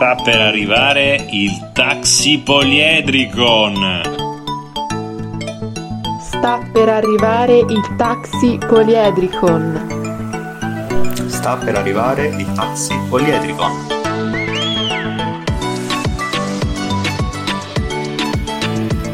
[0.00, 4.00] Sta per arrivare il taxi poliedricon.
[6.22, 9.88] Sta per arrivare il taxi poliedricon.
[11.26, 13.72] Sta per arrivare il taxi poliedricon.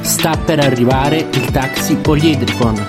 [0.03, 2.87] Sta per arrivare il taxi poliedricon.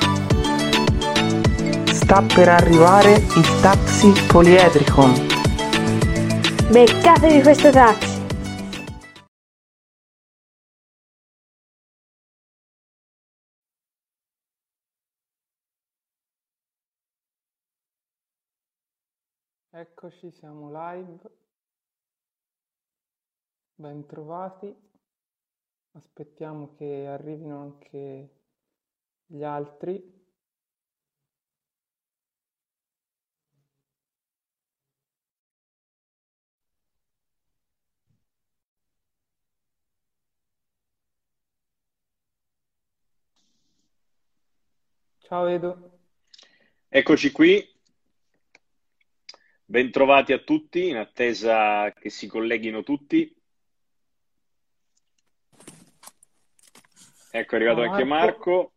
[1.93, 5.36] Sta per arrivare il taxi poliedricon.
[6.69, 8.25] Beccatevi questo taxi!
[19.69, 21.21] Eccoci, siamo live.
[23.75, 24.75] Bentrovati.
[25.93, 28.29] Aspettiamo che arrivino anche
[29.25, 30.16] gli altri.
[45.27, 45.99] Ciao Edo.
[46.87, 47.61] Eccoci qui,
[49.65, 53.35] bentrovati a tutti, in attesa che si colleghino tutti.
[57.29, 58.51] Ecco, è arrivato Ciao anche Marco.
[58.51, 58.71] Marco.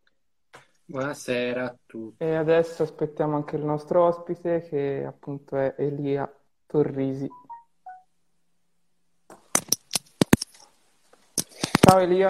[0.83, 2.21] Buonasera a tutti.
[2.21, 6.29] E adesso aspettiamo anche il nostro ospite che appunto è Elia
[6.65, 7.29] Torrisi.
[11.79, 12.27] Ciao Elia.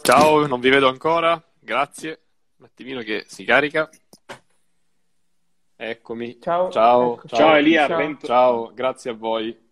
[0.00, 2.21] Ciao, non vi vedo ancora, grazie.
[2.62, 3.90] Un attimino che si carica.
[5.74, 6.40] Eccomi.
[6.40, 6.70] Ciao.
[6.70, 7.34] Ciao, Eccoci.
[7.34, 7.38] ciao.
[7.48, 8.16] Ciao Elia, Ciao.
[8.22, 9.70] Ciao, grazie a voi.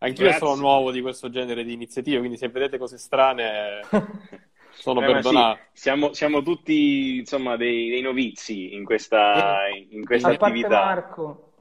[0.00, 0.46] Anch'io Grazie.
[0.46, 3.80] sono nuovo di questo genere di iniziative, quindi se vedete cose strane
[4.68, 5.60] sono Eh, perdonato.
[5.72, 10.84] sì, siamo, siamo tutti insomma dei, dei novizi in questa, in questa A parte attività.
[10.84, 11.54] Marco.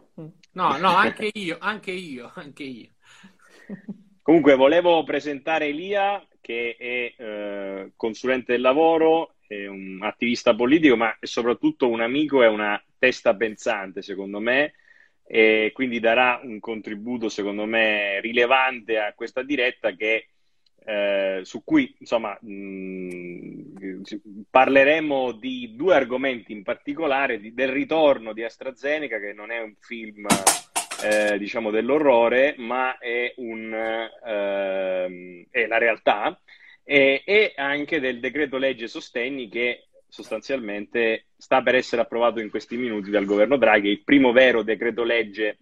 [0.51, 2.89] No, no, anche io, anche io, anche io.
[4.21, 11.15] Comunque, volevo presentare Elia, che è eh, consulente del lavoro, è un attivista politico, ma
[11.19, 14.73] è soprattutto un amico e una testa pensante, secondo me,
[15.27, 20.29] e quindi darà un contributo, secondo me, rilevante a questa diretta che,
[20.85, 24.01] eh, su cui, insomma, mh,
[24.49, 29.75] parleremo di due argomenti in particolare, di- del ritorno di AstraZeneca, che non è un
[29.79, 30.27] film
[31.03, 33.73] eh, diciamo dell'orrore, ma è, un,
[34.25, 36.39] ehm, è la realtà,
[36.87, 42.77] e, e anche del decreto legge sostegni che sostanzialmente sta per essere approvato in questi
[42.77, 45.57] minuti dal governo Draghi, il primo vero decreto legge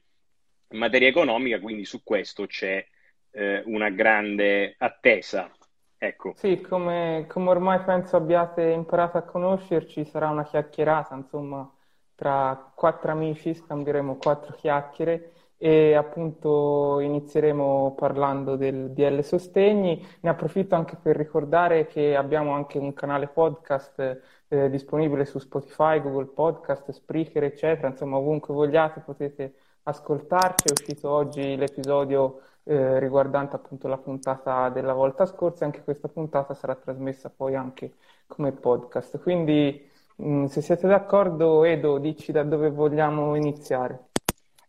[0.70, 2.86] in materia economica, quindi su questo c'è
[3.32, 5.50] eh, una grande attesa.
[5.98, 6.34] Ecco.
[6.36, 11.72] Sì, come, come ormai penso abbiate imparato a conoscerci, sarà una chiacchierata, insomma,
[12.14, 15.32] tra quattro amici scambieremo quattro chiacchiere
[15.64, 20.06] e appunto inizieremo parlando del DL Sostegni.
[20.20, 24.20] Ne approfitto anche per ricordare che abbiamo anche un canale podcast
[24.50, 27.88] eh, disponibile su Spotify, Google Podcast, Spreaker, eccetera.
[27.88, 29.54] Insomma, ovunque vogliate potete
[29.84, 30.68] ascoltarci.
[30.68, 35.64] È uscito oggi l'episodio eh, riguardante appunto la puntata della volta scorsa.
[35.64, 37.94] Anche questa puntata sarà trasmessa poi anche
[38.28, 39.18] come podcast.
[39.22, 44.12] Quindi, mh, se siete d'accordo, Edo, dici da dove vogliamo iniziare.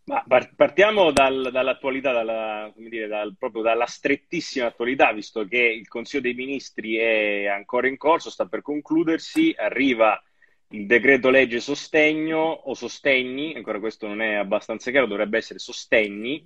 [0.06, 5.88] Ma par- partiamo dal- dall'attualità, dalla, dire, dal- proprio dalla strettissima attualità, visto che il
[5.88, 10.22] Consiglio dei Ministri è ancora in corso, sta per concludersi, arriva
[10.70, 16.44] il decreto legge sostegno o sostegni, ancora questo non è abbastanza chiaro, dovrebbe essere sostegni,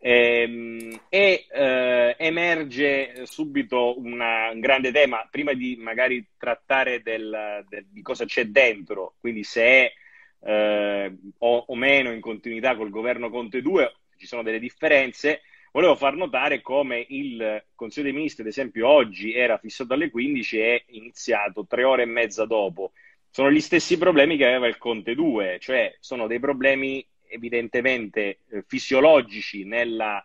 [0.00, 7.86] ehm, e eh, emerge subito una- un grande tema, prima di magari trattare del- del-
[7.88, 9.92] di cosa c'è dentro, quindi se è
[10.40, 15.42] eh, o, o meno in continuità col governo Conte 2, ci sono delle differenze.
[15.72, 20.58] Volevo far notare come il Consiglio dei Ministri, ad esempio, oggi era fissato alle 15
[20.58, 22.92] e è iniziato tre ore e mezza dopo.
[23.30, 28.64] Sono gli stessi problemi che aveva il Conte 2, cioè sono dei problemi evidentemente eh,
[28.66, 30.22] fisiologici nella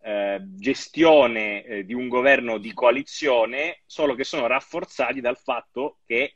[0.00, 6.34] eh, gestione eh, di un governo di coalizione, solo che sono rafforzati dal fatto che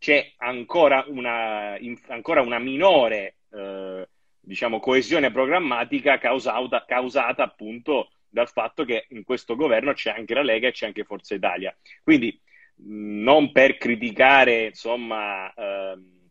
[0.00, 4.08] c'è ancora una, in- ancora una minore eh,
[4.40, 10.42] diciamo, coesione programmatica causata, causata appunto dal fatto che in questo governo c'è anche la
[10.42, 11.76] Lega e c'è anche Forza Italia.
[12.02, 12.40] Quindi
[12.86, 16.30] non per criticare insomma, ehm,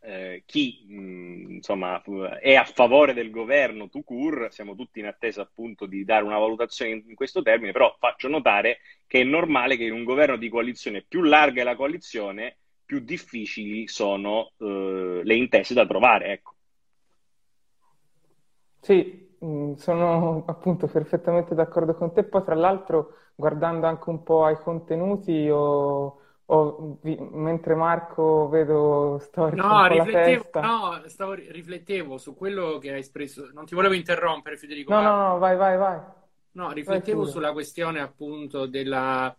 [0.00, 2.02] eh, chi mh, insomma,
[2.40, 6.38] è a favore del governo tout court, siamo tutti in attesa appunto di dare una
[6.38, 10.36] valutazione in, in questo termine, però faccio notare che è normale che in un governo
[10.36, 16.32] di coalizione più larga è la coalizione, più difficili sono eh, le intese da trovare.
[16.32, 16.54] Ecco.
[18.80, 22.24] Sì, mm, sono appunto perfettamente d'accordo con te.
[22.24, 29.18] Poi, tra l'altro, guardando anche un po' ai contenuti, io ho vi- mentre Marco vedo
[29.20, 33.50] storce un No, riflettevo, no, stavo, riflettevo su quello che hai espresso.
[33.52, 36.00] Non ti volevo interrompere, Federico, No, ma no, no, vai, vai, vai.
[36.52, 37.26] no, Vai riflettevo pure.
[37.26, 39.36] sulla questione appunto della,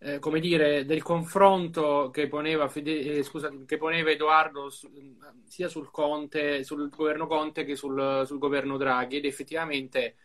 [0.00, 4.90] eh, come dire, del confronto che poneva, Fede- eh, scusa, che poneva Edoardo su-
[5.46, 9.16] sia sul Conte, sul governo Conte che sul, sul governo Draghi.
[9.18, 10.16] Ed effettivamente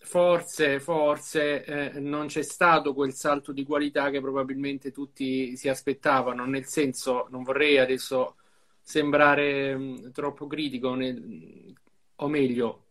[0.00, 1.64] forse, forse
[1.94, 7.26] eh, non c'è stato quel salto di qualità che probabilmente tutti si aspettavano, nel senso,
[7.30, 8.36] non vorrei adesso
[8.80, 11.74] sembrare mh, troppo critico, nel-
[12.16, 12.86] o meglio,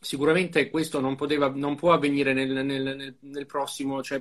[0.00, 4.20] sicuramente questo non poteva, non può avvenire nel, nel- nel- prossimo, cioè,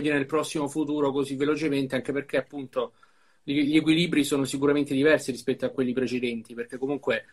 [0.00, 2.94] dire, nel prossimo futuro così velocemente, anche perché appunto
[3.42, 7.24] gli, equilibri sono sicuramente diversi rispetto a quelli precedenti, perché comunque,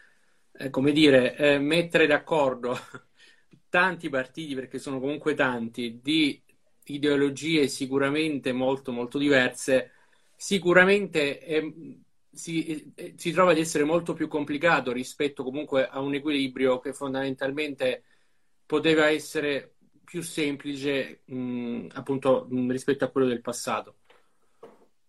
[0.54, 2.78] eh, come dire, eh, mettere d'accordo
[3.70, 6.42] tanti partiti, perché sono comunque tanti, di
[6.86, 9.92] ideologie sicuramente molto molto diverse,
[10.36, 12.04] sicuramente ehm,
[12.36, 16.94] si, eh, si trova ad essere molto più complicato rispetto comunque a un equilibrio che
[16.94, 18.04] fondamentalmente
[18.66, 23.98] poteva essere più semplice mh, appunto mh, rispetto a quello del passato.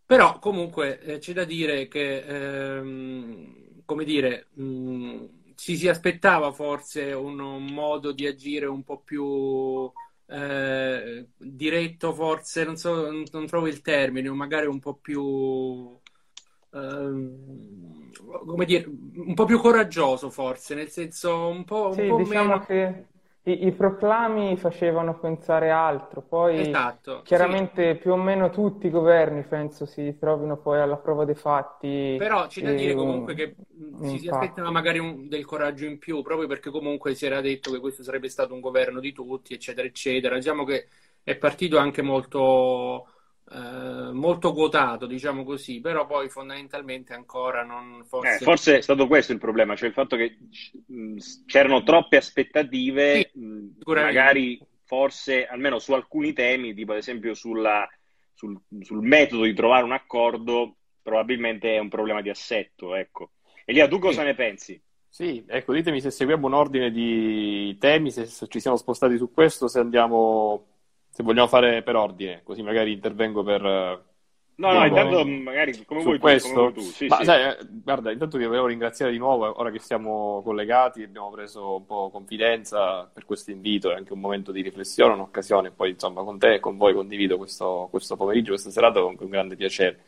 [0.07, 2.19] Però comunque eh, c'è da dire che,
[2.77, 5.25] ehm, come dire, mh,
[5.57, 9.91] ci si aspettava forse un, un modo di agire un po' più
[10.27, 15.99] eh, diretto, forse, non so, non, trovo il termine, magari un po' più,
[16.73, 18.11] ehm,
[18.47, 22.21] come dire, un po' più coraggioso forse, nel senso un po', un Sì, po' diciamo
[22.21, 22.67] meno...
[22.67, 23.07] che
[23.45, 27.57] i, i proclami facevano pensare altro, poi Esatto, sì.
[27.57, 31.87] chiaramente più o meno tutti i governi penso si trovino poi alla prova dei fatti
[32.15, 33.55] Però c'è da dire un, comunque che
[34.03, 34.29] ci si impatto.
[34.29, 38.03] aspettava magari un- del coraggio in più, proprio perché comunque si era detto che questo
[38.03, 40.35] sarebbe stato un governo di tutti, eccetera, eccetera.
[40.37, 40.89] Diciamo che
[41.23, 43.09] è partito anche molto,
[43.51, 48.43] eh, molto quotato, diciamo così, però poi fondamentalmente ancora non, Eh, forse...
[48.43, 50.39] forse è stato questo il problema, cioè il fatto che
[50.87, 53.31] mh, c'erano troppe aspettative, Sì,
[53.79, 54.03] sicuramente.
[54.03, 57.89] magari forse almeno su alcuni temi, tipo ad esempio sulla-
[58.33, 63.33] sul, sul metodo di trovare un accordo, probabilmente è un problema di assetto, ecco.
[63.65, 64.25] Elia, tu cosa Sì.
[64.25, 64.81] ne pensi?
[65.09, 69.67] Sì, ecco, ditemi se seguiamo un ordine di temi, se ci siamo spostati su questo,
[69.69, 70.76] se andiamo,
[71.17, 74.05] se vogliamo fare per ordine, così magari intervengo per, eh,
[74.59, 76.73] No, no, intanto magari come su vuoi questo.
[76.73, 76.81] tu.
[76.81, 77.25] Sì, Ma sì.
[77.25, 81.77] sai, eh, guarda, intanto vi volevo ringraziare di nuovo, ora che siamo collegati, abbiamo preso
[81.77, 86.23] un po' confidenza per questo invito, è anche un momento di riflessione, un'occasione, poi insomma
[86.23, 90.01] con te e con voi condivido questo, questo pomeriggio, questa serata con, con grande piacere.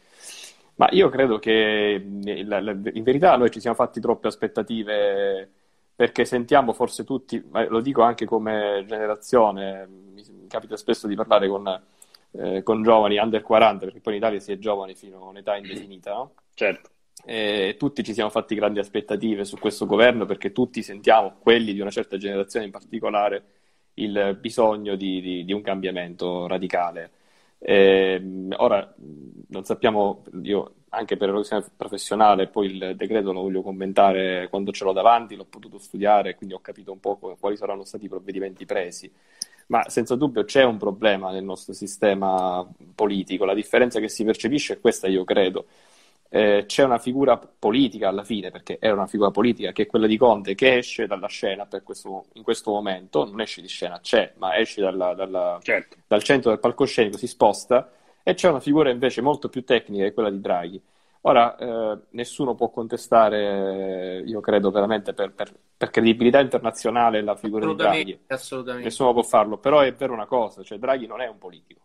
[0.77, 2.01] Ma io credo che
[2.45, 2.59] la-
[2.93, 5.51] in verità noi ci siamo fatti troppe aspettative
[5.95, 9.89] perché sentiamo forse tutti, ma lo dico anche come generazione,
[10.49, 11.83] capita spesso di parlare con,
[12.33, 15.57] eh, con giovani under 40, perché poi in Italia si è giovani fino a un'età
[15.57, 16.33] indefinita, no?
[16.55, 16.91] Certo.
[17.25, 21.81] E tutti ci siamo fatti grandi aspettative su questo governo perché tutti sentiamo, quelli di
[21.81, 23.45] una certa generazione in particolare,
[23.95, 27.11] il bisogno di, di- di un cambiamento radicale.
[27.61, 28.95] Ehm, ora
[29.49, 34.85] non sappiamo, io anche per evoluzione professionale, poi il decreto lo voglio commentare quando ce
[34.85, 38.65] l'ho davanti, l'ho potuto studiare, quindi ho capito un po' quali saranno stati i provvedimenti
[38.65, 39.11] presi.
[39.69, 44.75] Ma senza dubbio c'è un problema nel nostro sistema politico, la differenza che si percepisce
[44.75, 45.67] è questa, io credo.
[46.31, 50.07] Eh, c'è una figura politica alla fine, perché è una figura politica che è quella
[50.07, 54.01] di Conte, che esce dalla scena per questo- in questo momento, non esce di scena,
[54.01, 55.97] c'è, ma esce dalla- dalla- Certo.
[56.07, 57.91] dal centro del palcoscenico, si sposta,
[58.23, 60.83] e c'è una figura invece molto più tecnica, che è quella di Draghi.
[61.23, 67.65] Ora, eh, nessuno può contestare, io credo veramente per, per- per credibilità internazionale, la figura
[67.65, 68.21] di Draghi.
[68.27, 68.89] Assolutamente.
[68.89, 71.83] Nessuno può farlo, però è vero una cosa, cioè Draghi non è un politico.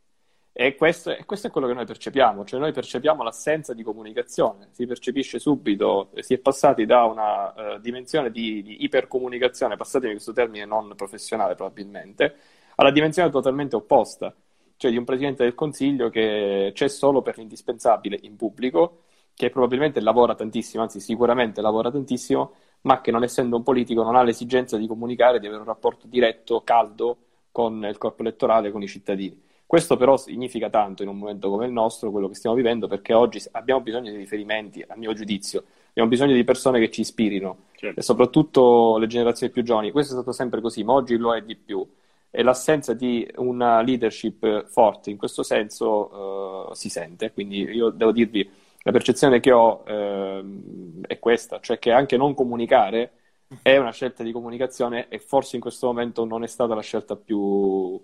[0.51, 4.69] E questo, e questo è quello che noi percepiamo, cioè noi percepiamo l'assenza di comunicazione,
[4.71, 10.31] si percepisce subito, si è passati da una eh, dimensione di, di ipercomunicazione, passatemi questo
[10.31, 12.35] termine non professionale probabilmente,
[12.75, 14.33] alla dimensione totalmente opposta,
[14.77, 19.03] cioè di un Presidente del Consiglio che c'è solo per l'indispensabile in pubblico,
[19.35, 24.15] che probabilmente lavora tantissimo, anzi sicuramente lavora tantissimo, ma che non essendo un politico non
[24.15, 27.17] ha l'esigenza di comunicare, di avere un rapporto diretto, caldo
[27.51, 29.41] con il corpo elettorale, con i cittadini.
[29.65, 33.13] Questo però significa tanto in un momento come il nostro, quello che stiamo vivendo, perché
[33.13, 37.57] oggi abbiamo bisogno di riferimenti, a mio giudizio, abbiamo bisogno di persone che ci ispirino
[37.75, 37.99] certo.
[37.99, 39.89] e soprattutto le generazioni più giovani.
[39.89, 41.83] Questo è stato sempre così, ma oggi lo è di più.
[42.29, 47.31] E l'assenza di una leadership forte in questo senso eh, si sente.
[47.31, 48.47] Quindi io devo dirvi,
[48.83, 53.13] la percezione che ho ehm, è questa, cioè che anche non comunicare
[53.61, 57.15] è una scelta di comunicazione e forse in questo momento non è stata la scelta
[57.15, 58.01] più,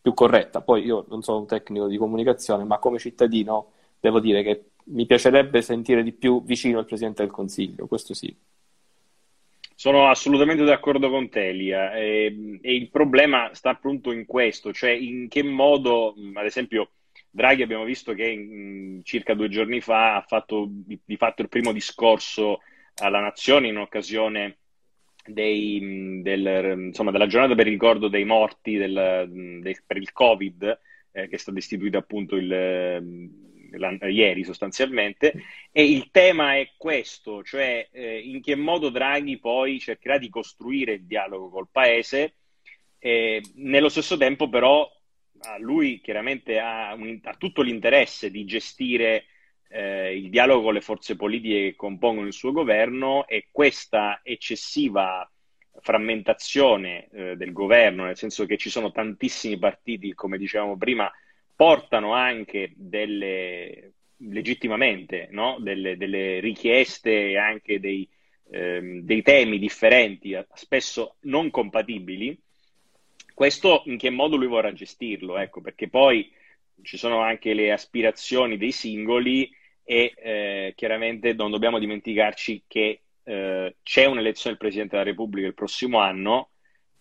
[0.00, 0.60] più corretta.
[0.60, 5.06] Poi io non sono un tecnico di comunicazione, ma come cittadino devo dire che mi
[5.06, 8.34] piacerebbe sentire di più vicino il Presidente del Consiglio, questo sì.
[9.74, 11.94] Sono assolutamente d'accordo con te, Elia.
[11.94, 16.90] E, e, il problema sta appunto in questo, cioè in che modo, ad esempio,
[17.34, 21.48] Draghi abbiamo visto che in, circa due giorni fa ha fatto di, di fatto il
[21.48, 22.60] primo discorso
[22.96, 24.58] alla nazione in occasione
[25.24, 29.28] dei, del, insomma, della giornata per il ricordo dei morti del,
[29.62, 30.78] del, per il Covid,
[31.12, 33.30] eh, che è stata istituita appunto il
[34.10, 35.32] ieri sostanzialmente,
[35.70, 40.92] e il tema è questo, cioè eh, in che modo Draghi poi cercherà di costruire
[40.92, 42.34] il dialogo col Paese,
[42.98, 44.86] eh, nello stesso tempo però
[45.58, 49.24] lui chiaramente ha, un, ha tutto l'interesse di gestire
[49.68, 55.28] eh, il dialogo con le forze politiche che compongono il suo governo e questa eccessiva
[55.80, 61.10] frammentazione eh, del governo, nel senso che ci sono tantissimi partiti, come dicevamo prima,
[61.56, 65.56] portano anche delle, legittimamente no?
[65.60, 68.08] delle, delle, richieste e anche dei,
[68.50, 72.38] ehm, dei temi differenti, spesso non compatibili,
[73.34, 75.38] questo in che modo lui vorrà gestirlo?
[75.38, 76.30] Ecco, perché poi
[76.82, 79.50] ci sono anche le aspirazioni dei singoli
[79.84, 85.54] e eh, chiaramente non dobbiamo dimenticarci che eh, c'è un'elezione del Presidente della Repubblica il
[85.54, 86.50] prossimo anno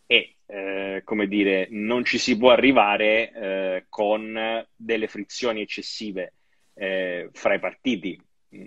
[0.06, 6.34] e eh, come dire, non ci si può arrivare eh, con delle frizioni eccessive
[6.74, 8.20] eh, fra i partiti,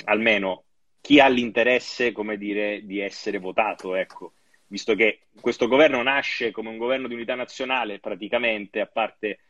[0.04, 0.64] almeno
[1.02, 4.32] chi ha l'interesse, come dire, di essere votato, ecco,
[4.66, 9.40] visto che questo governo nasce come un governo di unità nazionale praticamente, a parte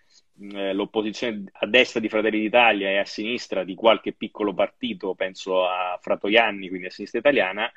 [0.41, 5.67] eh, l'opposizione a destra di Fratelli d'Italia e a sinistra di qualche piccolo partito, penso
[5.67, 7.71] a Fratoianni, quindi a sinistra italiana,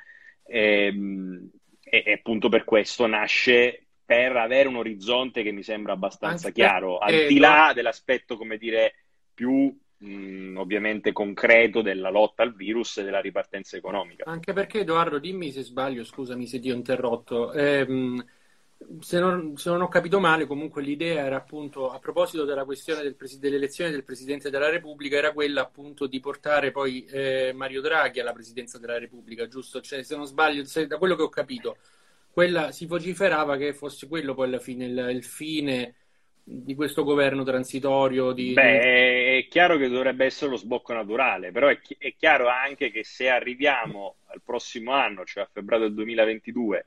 [0.46, 1.50] ehm,
[1.82, 6.60] e, e appunto per questo nasce per avere un orizzonte che mi sembra abbastanza Anzi,
[6.60, 8.94] chiaro, al eh, di là dell'aspetto, come dire,
[9.34, 14.24] più mh, ovviamente concreto della lotta al virus e della ripartenza economica.
[14.26, 17.52] Anche perché, Edoardo, dimmi se sbaglio, scusami se ti ho interrotto.
[17.52, 18.24] Ehm,
[19.00, 23.02] se, non, se non, ho capito male, comunque l'idea era appunto, a proposito della questione
[23.02, 27.80] del pres- dell'elezione del Presidente della Repubblica, era quella appunto di portare poi eh, Mario
[27.80, 29.80] Draghi alla Presidenza della Repubblica, giusto?
[29.80, 31.78] Cioè, se non sbaglio, se, da quello che ho capito
[32.30, 35.94] quella, si vociferava che fosse quello poi alla fine il, il fine
[36.44, 38.30] di questo governo transitorio?
[38.30, 43.04] Di, Beh, chiaro che dovrebbe essere lo sbocco naturale, però è, è, chiaro anche che
[43.04, 46.84] se arriviamo al prossimo anno, cioè a febbraio del 2022,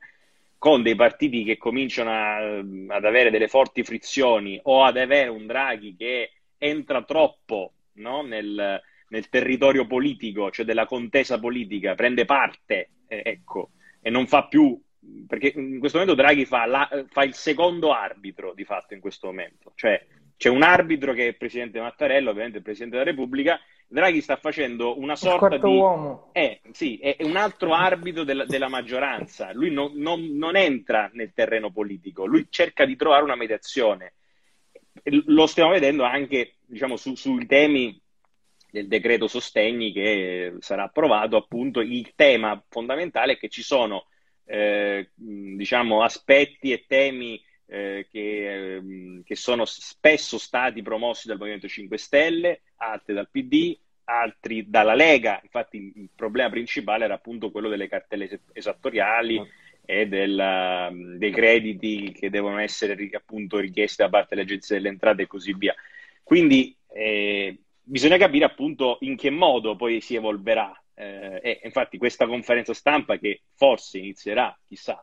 [0.58, 5.46] con dei partiti che cominciano a, ad avere delle forti frizioni o ad avere un
[5.46, 12.90] Draghi che entra troppo no, nel, nel, territorio politico, cioè della contesa politica, prende parte,
[13.08, 14.80] eh, ecco, e non fa più
[15.28, 19.28] perché in questo momento Draghi fa, la, fa, il secondo arbitro di fatto in questo
[19.28, 20.06] momento, cioè
[20.42, 24.38] c'è un arbitro che è il presidente Mattarella, ovviamente il presidente della Repubblica, Draghi sta
[24.38, 25.68] facendo una sorta di...
[25.68, 26.32] Uomo.
[26.32, 31.32] Eh, sì, è un altro arbitro della, della maggioranza, lui non, non, non, entra nel
[31.36, 34.14] terreno politico, lui cerca di trovare una mediazione.
[35.28, 38.02] Lo stiamo vedendo anche diciamo, su, sui temi
[38.72, 44.08] del decreto sostegni che sarà approvato, appunto il tema fondamentale è che ci sono
[44.46, 47.40] eh, diciamo, aspetti e temi
[47.72, 53.78] eh, che, eh, che, sono spesso stati promossi dal Movimento 5 Stelle, altri dal PD,
[54.04, 55.40] altri dalla Lega.
[55.42, 59.44] Infatti il problema principale era appunto quello delle cartelle esattoriali mm.
[59.86, 65.22] e del, dei crediti che devono essere appunto richiesti da parte delle agenzie delle entrate
[65.22, 65.74] e così via.
[66.24, 72.28] Quindi eh, bisogna capire appunto in che modo poi si evolverà eh, e infatti questa
[72.28, 75.02] conferenza stampa che forse inizierà, chissà,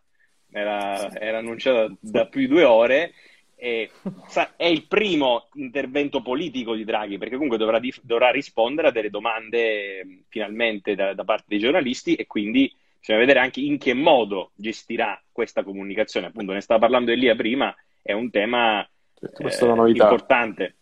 [0.51, 3.13] era, era annunciata da più di due ore,
[3.61, 3.91] e,
[4.29, 8.91] sa, è il primo intervento politico di Draghi perché comunque dovrà, di, dovrà rispondere a
[8.93, 13.95] delle domande finalmente da, da, parte dei giornalisti e quindi bisogna vedere anche in che
[13.95, 16.27] modo gestirà questa comunicazione.
[16.27, 20.77] Appunto, ne stava parlando Elia prima, è un tema eh, importante.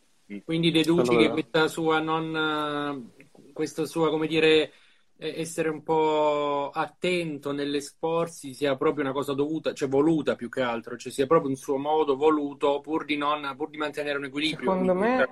[0.44, 3.12] Quindi deduci che questa sua non
[3.52, 4.70] questa sua, come dire,
[5.18, 10.96] essere un po' attento nell'esporsi sia proprio una cosa dovuta, cioè voluta più che altro,
[10.96, 14.70] cioè sia proprio un suo modo voluto pur di, non, pur di mantenere un equilibrio.
[14.70, 15.26] Secondo me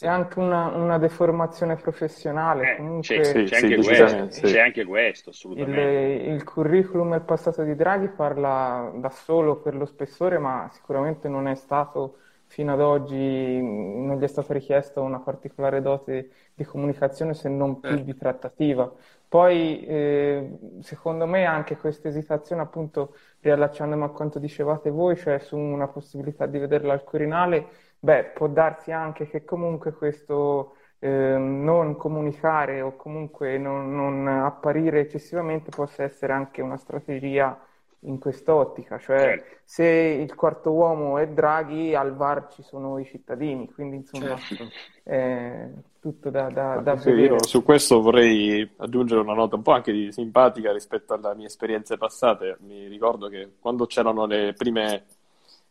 [0.00, 2.72] è anche una, una deformazione professionale.
[2.72, 4.40] Eh, Comunque, c'è, c'è, sì, anche sì, questo, sì.
[4.42, 5.80] c'è, anche questo, assolutamente.
[5.80, 11.28] Il, il curriculum del passato di Draghi parla da solo per lo spessore, ma sicuramente
[11.28, 12.18] non è stato
[12.48, 17.78] fino ad oggi non gli è stata richiesta una particolare dote di comunicazione se non
[17.78, 18.90] più di trattativa.
[19.28, 25.56] Poi, eh, secondo me, anche questa esitazione, appunto, riallacciandomi a quanto dicevate voi, cioè su
[25.56, 27.66] una possibilità di vederla al Quirinale,
[27.98, 35.00] beh, può darsi anche che comunque questo eh, non comunicare o comunque non, non apparire
[35.00, 37.58] eccessivamente possa essere anche una strategia
[38.02, 39.56] in quest'ottica, cioè certo.
[39.64, 44.68] se il quarto uomo è Draghi, al VAR ci sono i cittadini, quindi insomma certo.
[45.02, 49.72] è tutto da, da, da sì, Io su questo vorrei aggiungere una nota un po'
[49.72, 52.58] anche di simpatica rispetto alle mie esperienze passate.
[52.60, 55.04] Mi ricordo che quando c'erano le prime,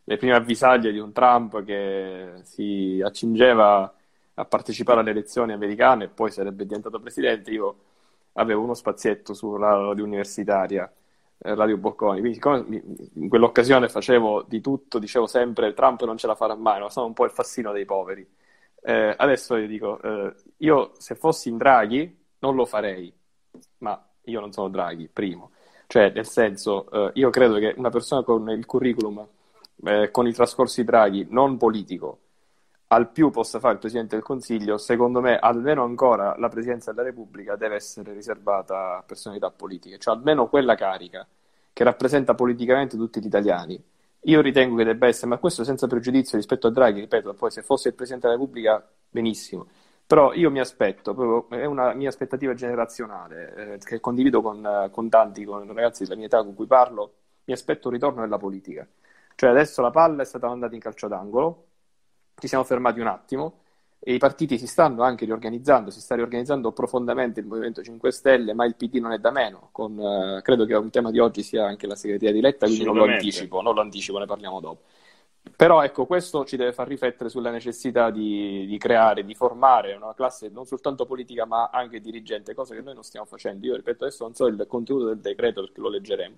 [0.03, 3.93] le prime avvisaglie di un Trump che si accingeva
[4.33, 7.75] a partecipare alle elezioni americane e poi sarebbe diventato presidente, io
[8.33, 10.91] avevo uno spazietto sulla radio universitaria
[11.39, 12.19] Radio Bocconi.
[12.19, 12.65] Quindi, siccome
[13.13, 16.89] in quell'occasione facevo di tutto, dicevo sempre Trump non ce la farà mai, no?
[16.89, 18.27] sono un po' il fassino dei poveri.
[18.81, 23.13] Eh, adesso io dico, eh, io se fossi in Draghi non lo farei,
[23.79, 25.51] ma io non sono Draghi, primo.
[25.87, 29.25] Cioè, nel senso, eh, io credo che una persona con il curriculum,
[29.85, 32.19] eh, con i trascorsi Draghi, non politico,
[32.87, 37.07] al più possa fare il Presidente del Consiglio, secondo me almeno ancora la Presidenza della
[37.07, 41.27] Repubblica deve essere riservata a personalità politiche, cioè almeno quella carica
[41.73, 43.81] che rappresenta politicamente tutti gli italiani.
[44.21, 47.61] Io ritengo che debba essere, ma questo senza pregiudizio rispetto a Draghi, ripeto, poi se
[47.61, 49.67] fosse il Presidente della Repubblica benissimo,
[50.05, 55.09] però io mi aspetto, proprio, è una mia aspettativa generazionale eh, che condivido con, con
[55.09, 57.13] tanti, con ragazzi della mia età con cui parlo,
[57.43, 58.87] mi aspetto un ritorno nella politica.
[59.35, 61.66] Cioè adesso la palla è stata mandata in calcio d'angolo,
[62.39, 63.61] ci siamo fermati un attimo
[63.99, 68.53] e i partiti si stanno anche riorganizzando, si sta riorganizzando profondamente il Movimento 5 Stelle,
[68.53, 71.41] ma il PD non è da meno, con, eh, credo che un tema di oggi
[71.41, 74.59] sia anche la segreteria di Letta, quindi non lo anticipo, non lo anticipo, ne parliamo
[74.59, 74.81] dopo.
[75.55, 80.13] Però ecco, questo ci deve far riflettere sulla necessità di, di, creare, di formare una
[80.13, 83.65] classe non soltanto politica ma anche dirigente, cosa che noi non stiamo facendo.
[83.65, 86.35] Io ripeto, adesso non so il contenuto del decreto perché lo leggeremo,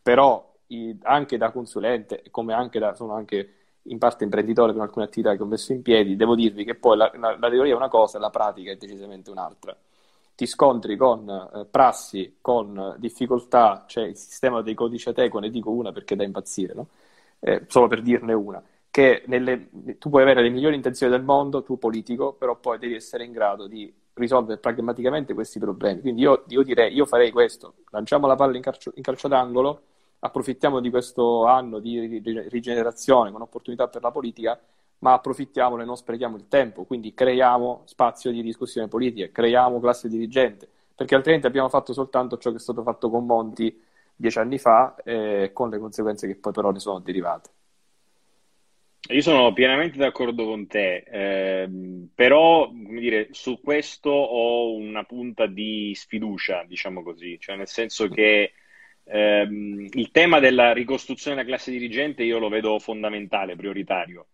[0.00, 5.04] però i, anche da consulente, come anche da, sono anche in parte imprenditore con alcune
[5.04, 7.76] attività che ho messo in piedi, devo dirvi che poi la, la, la teoria è
[7.76, 9.76] una cosa, la pratica è decisamente un'altra.
[10.34, 15.70] Ti scontri con eh, prassi, con difficoltà, cioè il sistema dei codici ateco, ne dico
[15.70, 16.88] una perché da impazzire, no?
[17.40, 19.68] eh, solo per dirne una, che nelle,
[19.98, 23.32] tu puoi avere le migliori intenzioni del mondo, tu politico, però poi devi essere in
[23.32, 26.00] grado di risolvere pragmaticamente questi problemi.
[26.00, 29.82] Quindi io, io direi, io farei questo, lanciamo la palla in calcio, in calcio d'angolo,
[30.24, 34.58] approfittiamo di questo anno di rigenerazione con opportunità per la politica,
[35.00, 40.08] ma approfittiamone e non sprechiamo il tempo, quindi creiamo spazio di discussione politica, creiamo classe
[40.08, 43.78] dirigente, perché altrimenti abbiamo fatto soltanto ciò che è stato fatto con Monti
[44.16, 47.50] dieci anni fa, eh, con le conseguenze che poi però ne sono derivate.
[49.08, 51.68] Io sono pienamente d'accordo con te, eh,
[52.14, 58.52] però dire, su questo ho una punta di sfiducia, diciamo così, cioè nel senso che
[59.04, 64.28] ehm, il tema della ricostruzione della classe dirigente io lo vedo fondamentale, prioritario.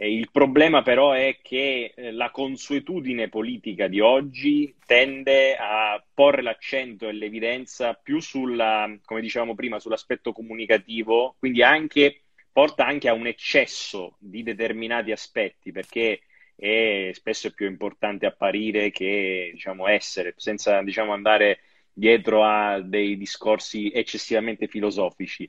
[0.00, 7.08] Il problema però è che eh, la consuetudine politica di oggi tende a porre l'accento
[7.08, 13.26] e l'evidenza più sulla, come dicevamo prima, sull'aspetto comunicativo, quindi anche, porta anche a un
[13.26, 16.20] eccesso di determinati aspetti, perché
[16.54, 21.60] è spesso è più importante apparire che diciamo, essere, senza diciamo, andare
[21.98, 25.48] dietro a dei discorsi eccessivamente filosofici.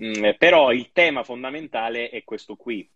[0.00, 2.88] Mm, però il tema fondamentale è questo qui.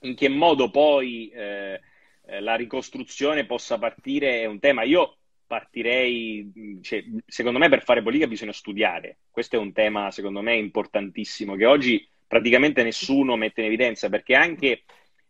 [0.00, 1.80] In che modo poi eh,
[2.26, 4.82] eh la ricostruzione possa partire è un tema.
[4.82, 9.18] Io partirei, mm, cioè, secondo me per fare politica bisogna studiare.
[9.30, 14.34] Questo è un tema, secondo me, importantissimo che oggi praticamente nessuno mette in evidenza perché
[14.34, 14.82] anche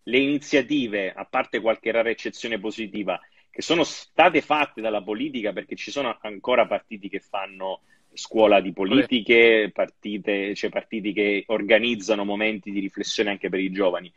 [0.04, 3.20] le iniziative, a parte qualche rara eccezione positiva,
[3.54, 8.72] che sono state fatte dalla politica perché ci sono ancora partiti che fanno scuola di
[8.72, 14.12] politiche, partite, cioè partiti che organizzano momenti di riflessione anche per i giovani.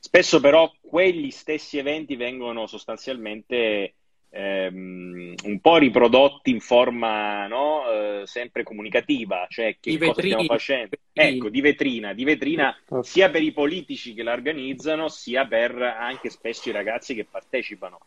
[0.00, 3.94] Spesso però quegli stessi eventi vengono sostanzialmente
[4.28, 7.88] ehm, un po' riprodotti in forma no?
[7.90, 10.96] eh, sempre comunicativa, cioè che di cosa vetrini, stiamo facendo.
[11.12, 16.28] Ecco, di vetrina, di vetrina sia per i politici che la organizzano, sia per anche
[16.28, 18.00] spesso i ragazzi che partecipano.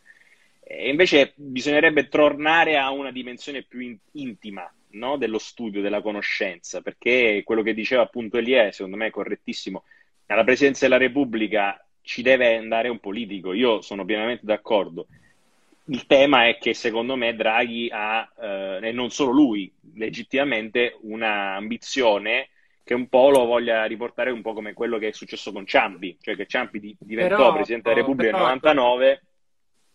[0.65, 5.17] E invece bisognerebbe tornare a una dimensione più in- intima no?
[5.17, 9.83] dello studio, della conoscenza, perché quello che diceva appunto Elie, secondo me è correttissimo,
[10.27, 15.07] alla Presidenza della Repubblica ci deve andare un politico, io sono pienamente d'accordo.
[15.87, 22.49] Il tema è che secondo me Draghi ha, eh, e non solo lui, legittimamente un'ambizione
[22.83, 26.17] che un po' lo voglia riportare un po' come quello che è successo con Ciampi,
[26.21, 29.21] cioè che Ciampi di- diventò Però- Presidente della Repubblica però- nel 99.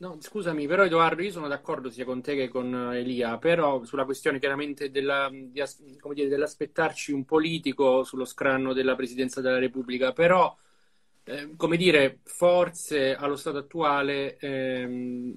[0.01, 3.83] No, scusami, però Edoardo, io sono d'accordo sia con te che con eh, Elia, però
[3.83, 5.51] sulla questione chiaramente della, di
[6.15, 10.57] dire, dell'aspettarci un politico sullo scranno della Presidenza della Repubblica, però,
[11.25, 15.35] eh, come dire, forse allo stato attuale ehm,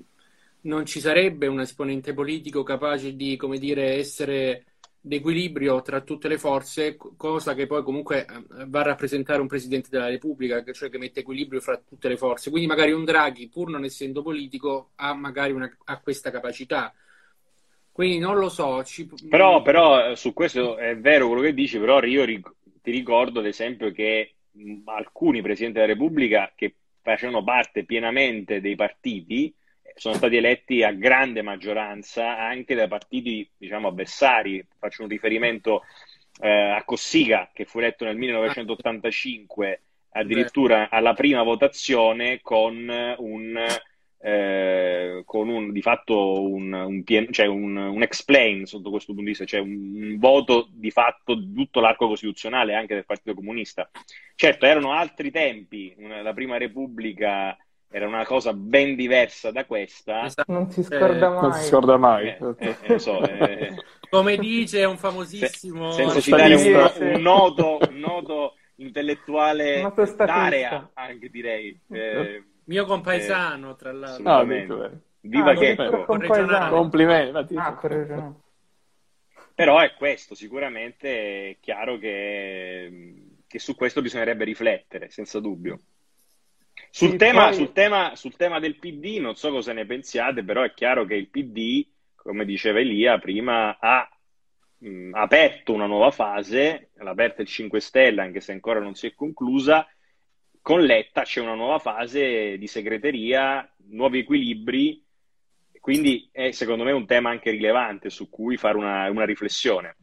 [0.62, 4.66] non ci sarebbe un esponente politico capace di, come dire, essere
[5.02, 9.48] d'equilibrio tra tutte le forze, co- cosa che poi comunque eh, va a rappresentare un
[9.48, 12.50] Presidente della Repubblica, cioè che mette equilibrio fra tutte le forze.
[12.50, 16.94] Quindi magari un Draghi, pur non essendo politico, ha magari una- ha questa capacità.
[17.92, 18.84] Quindi non lo so.
[18.84, 19.08] Ci...
[19.28, 23.40] Però, però, eh, su questo è vero quello che dici, però io ric- ti ricordo
[23.40, 29.54] ad esempio che mh, alcuni Presidenti della Repubblica che facevano parte pienamente dei partiti
[30.02, 34.66] sono stati eletti a grande maggioranza anche da partiti, diciamo, avversari.
[34.80, 35.84] Faccio un riferimento
[36.40, 39.82] eh, a Cossiga, che fu eletto nel 1985
[40.14, 43.66] addirittura alla prima votazione con un,
[44.22, 49.30] eh, con un di fatto un, un, cioè un, un explain sotto questo punto di
[49.30, 53.88] vista, cioè un, voto di fatto di tutto l'arco costituzionale anche del Partito Comunista.
[54.34, 57.56] Certo, erano altri tempi, la Prima Repubblica
[57.94, 60.24] era una cosa ben diversa da questa.
[60.26, 60.52] Esatto.
[60.52, 61.42] Non si scorda Eh, mai.
[61.42, 62.28] Non si scorda mai.
[62.28, 63.76] Eh, eh, eh, so, eh,
[64.10, 65.92] Come dice un famosissimo...
[65.92, 71.80] senza Sta citare un, un noto, un noto intellettuale d'area, anche direi.
[71.90, 74.24] Eh, mio compaesano, tra l'altro.
[74.24, 74.74] No, assolutamente.
[74.74, 74.98] dico, eh.
[75.24, 76.06] Viva Ah, Checco!
[76.70, 77.56] Complimenti.
[77.56, 78.34] Ah.
[79.54, 85.80] Però è questo, sicuramente è chiaro che, che su questo bisognerebbe riflettere, senza dubbio.
[86.94, 90.44] Sul, Sì, tema, poi- sul, tema, sul tema del PD, non so cosa ne pensiate,
[90.44, 94.08] però è chiaro che il PD, come diceva Elia prima, ha
[94.80, 99.08] mh, aperto una nuova fase, l'ha aperta il 5 Stelle, anche se ancora non si
[99.08, 99.88] è conclusa.
[100.62, 105.04] Con Letta c'è una nuova fase di segreteria, nuovi equilibri,
[105.80, 109.96] quindi è secondo me un tema anche rilevante su cui fare una, una riflessione.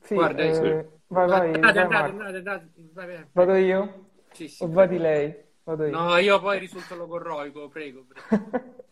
[0.00, 0.66] Sì, Guarda, eh, sì.
[1.08, 3.26] vai, vai, Andate, andate, andate, andate, vai, vai.
[3.32, 4.10] Vado io?
[4.32, 4.98] Sì, sì, O vadi prego.
[4.98, 5.34] lei?
[5.68, 6.02] Vado io.
[6.02, 8.04] No, io poi risulto logorroico, prego.
[8.04, 8.26] prego.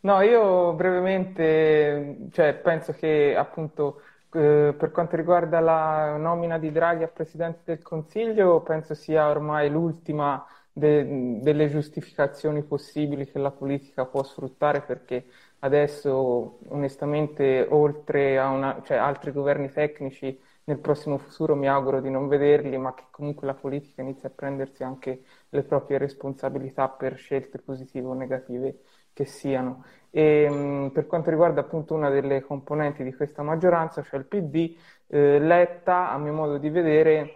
[0.00, 4.00] No, io brevemente, cioè, penso che appunto
[4.32, 9.70] eh, per quanto riguarda la nomina di Draghi a Presidente del Consiglio, penso sia ormai
[9.70, 15.26] l'ultima de- delle giustificazioni possibili che la politica può sfruttare perché
[15.60, 22.10] adesso onestamente oltre a una, cioè, altri governi tecnici nel prossimo futuro mi auguro di
[22.10, 27.16] non vederli, ma che comunque la politica inizi a prendersi anche le proprie responsabilità per
[27.16, 28.78] scelte positive o negative
[29.12, 29.84] che siano.
[30.10, 34.76] E, mh, per quanto riguarda appunto una delle componenti di questa maggioranza, cioè il PD,
[35.08, 37.34] eh, Letta, a mio modo di vedere,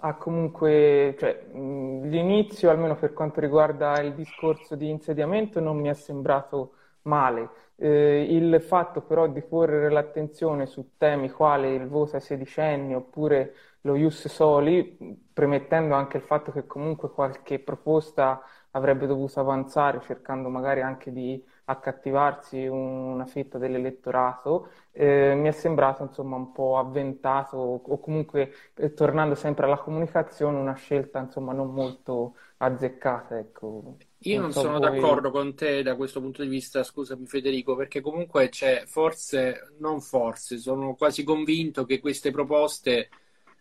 [0.00, 5.88] ha comunque, cioè, mh, l'inizio, almeno per quanto riguarda il discorso di insediamento, non mi
[5.88, 7.50] è sembrato male.
[7.76, 13.54] Eh, il fatto però di porre l'attenzione su temi quali il voto ai sedicenni oppure
[13.82, 14.96] lo ius soli,
[15.32, 21.42] premettendo anche il fatto che comunque qualche proposta avrebbe dovuto avanzare, cercando magari anche di
[21.66, 28.92] accattivarsi una fetta dell'elettorato, eh, mi è sembrato insomma un po' avventato o comunque eh,
[28.94, 33.96] tornando sempre alla comunicazione, una scelta insomma non molto azzeccata, ecco.
[34.26, 35.18] Io Non non so sono voi.
[35.18, 40.00] d'accordo con te da questo punto di vista, scusami Federico, perché comunque c'è forse, non
[40.00, 43.10] forse, sono quasi convinto che queste proposte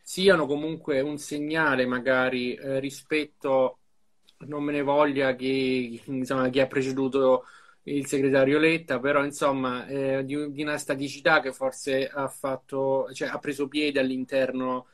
[0.02, 3.80] siano comunque un segnale magari eh, rispetto,
[4.48, 7.46] non me ne voglia chi, insomma, chi ha preceduto
[7.84, 13.28] il segretario Letta, però insomma eh, di, di una staticità che forse ha fatto, cioè,
[13.28, 14.88] ha preso piede all'interno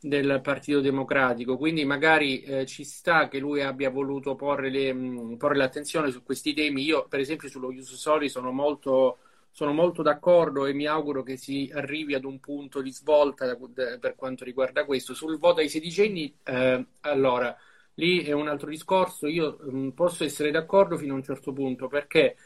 [0.00, 5.36] del Partito Democratico, quindi magari eh, ci sta che lui abbia voluto porre, le, mh,
[5.36, 6.82] porre l'attenzione su questi temi.
[6.84, 9.18] Io, per esempio, sullo Ius Soli sono molto,
[9.50, 13.56] sono molto d'accordo e mi auguro che si arrivi ad un punto di svolta da-
[13.68, 15.14] da- per quanto riguarda questo.
[15.14, 17.56] Sul voto ai sedicenni, eh, allora,
[17.94, 19.26] lì è un altro discorso.
[19.26, 22.36] Io mh, posso essere d'accordo fino a un certo punto perché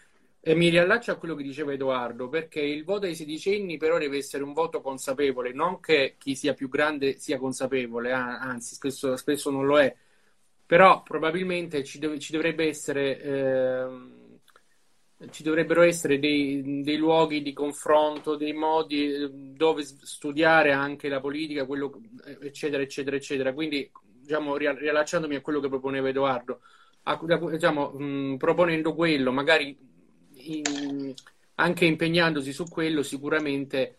[0.42, 4.16] e mi riallaccio a quello che diceva Edoardo, perché il voto ai sedicenni però deve
[4.18, 9.50] essere un voto consapevole, non che chi sia più grande sia consapevole, anzi spesso, spesso
[9.50, 9.94] non lo è,
[10.64, 14.38] però probabilmente ci, dov- ci dovrebbe essere, ehm,
[15.30, 21.20] ci dovrebbero essere dei, dei luoghi di confronto, dei modi eh, dove studiare anche la
[21.20, 23.52] politica, quello, eh, eccetera, eccetera, eccetera.
[23.52, 26.62] Quindi, diciamo, ria- riallacciandomi a quello che proponeva Edoardo,
[27.02, 29.76] a- diciamo, mh, proponendo quello, magari
[30.40, 31.14] in-
[31.56, 33.96] anche impegnandosi su quello, sicuramente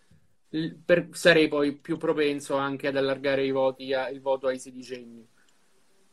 [0.84, 5.26] per, sarei poi più propenso anche ad allargare i voti, il voto ai sedicenni.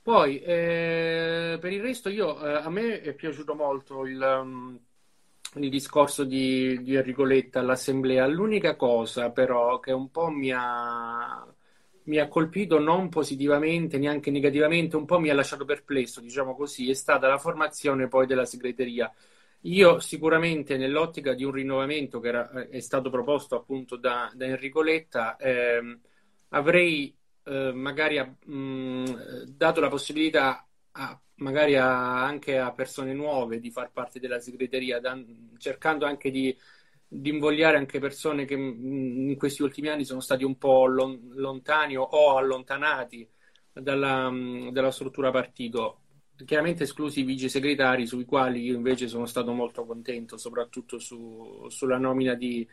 [0.03, 4.79] Poi, eh, per il resto, io, eh, a me è piaciuto molto il, um,
[5.57, 8.27] il discorso di, di Enrico Letta all'assemblea.
[8.27, 11.47] L'unica cosa, però, che un po' mi ha,
[12.05, 16.89] mi ha colpito non positivamente, neanche negativamente, un po' mi ha lasciato perplesso, diciamo così,
[16.89, 19.13] è stata la formazione poi della segreteria.
[19.63, 24.83] Io sicuramente nell'ottica di un rinnovamento che era, è stato proposto appunto da, da Enrico
[24.83, 26.01] Letta, ehm,
[26.51, 29.05] avrei eh, magari mh, mm,
[29.49, 35.01] dato la possibilità a, magari a, anche a persone nuove di far parte della segreteria,
[35.01, 35.19] da,
[35.59, 36.57] cercando anche di,
[37.07, 40.87] di, invogliare anche persone che mh, mm, in questi ultimi anni sono stati un po'
[40.87, 43.29] lon, lontani o, o allontanati
[43.73, 46.03] dalla, mh, mm, dalla struttura partito
[46.45, 51.67] chiaramente esclusi i vice segretari, sui quali io invece sono stato molto contento, soprattutto su,
[51.69, 52.67] sulla nomina di,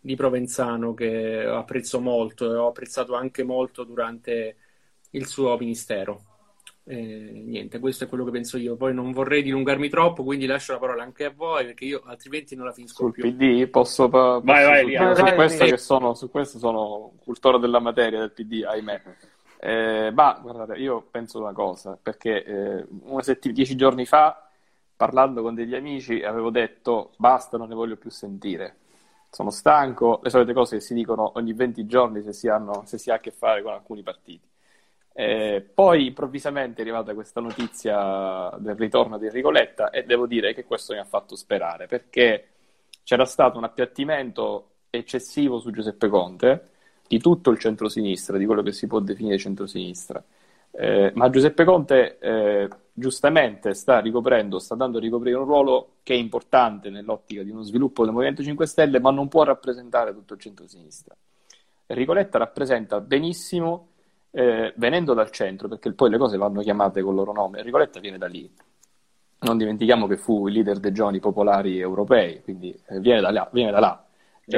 [0.00, 4.56] di, Provenzano, che apprezzo molto e ho apprezzato anche molto durante
[5.10, 6.24] il suo ministero.
[6.84, 8.74] Eh, niente, questo è quello che penso io.
[8.76, 12.56] Poi non vorrei dilungarmi troppo, quindi lascio la parola anche a voi, perché io altrimenti
[12.56, 13.22] non la finisco Sul più.
[13.22, 15.70] PD posso, posso vai, vai, su, vai, su, vai, questo vai.
[15.70, 19.02] che sono, su questo sono cultore della materia del PD, ahimè.
[19.62, 22.86] Eh, ma guardate, io penso una cosa, perché eh,
[23.20, 24.48] settimana, dieci giorni fa,
[24.96, 28.76] parlando con degli amici, avevo detto basta, non ne voglio più sentire.
[29.28, 32.96] Sono stanco, le solite cose che si dicono ogni 20 giorni se si, hanno, se
[32.98, 34.48] si ha a che fare con alcuni partiti.
[35.12, 40.54] Eh, poi improvvisamente è arrivata questa notizia del ritorno di Enrico Letta e devo dire
[40.54, 42.48] che questo mi ha fatto sperare perché
[43.02, 46.70] c'era stato un appiattimento eccessivo su Giuseppe Conte
[47.10, 50.22] di tutto il centro-sinistra, di quello che si può definire centro-sinistra.
[50.70, 56.14] Eh, ma Giuseppe Conte eh, giustamente sta ricoprendo, sta dando a ricoprire un ruolo che
[56.14, 60.34] è importante nell'ottica di uno sviluppo del Movimento 5 Stelle, ma non può rappresentare tutto
[60.34, 61.16] il centro-sinistra.
[61.86, 63.88] Enrico Letta rappresenta benissimo,
[64.30, 67.78] eh, venendo dal centro, perché poi le cose vanno chiamate con il loro nome, Enrico
[67.78, 68.48] Letta viene da lì.
[69.40, 73.48] Non dimentichiamo che fu il leader dei giovani popolari europei, quindi eh, viene da là.
[73.52, 74.04] Viene da là.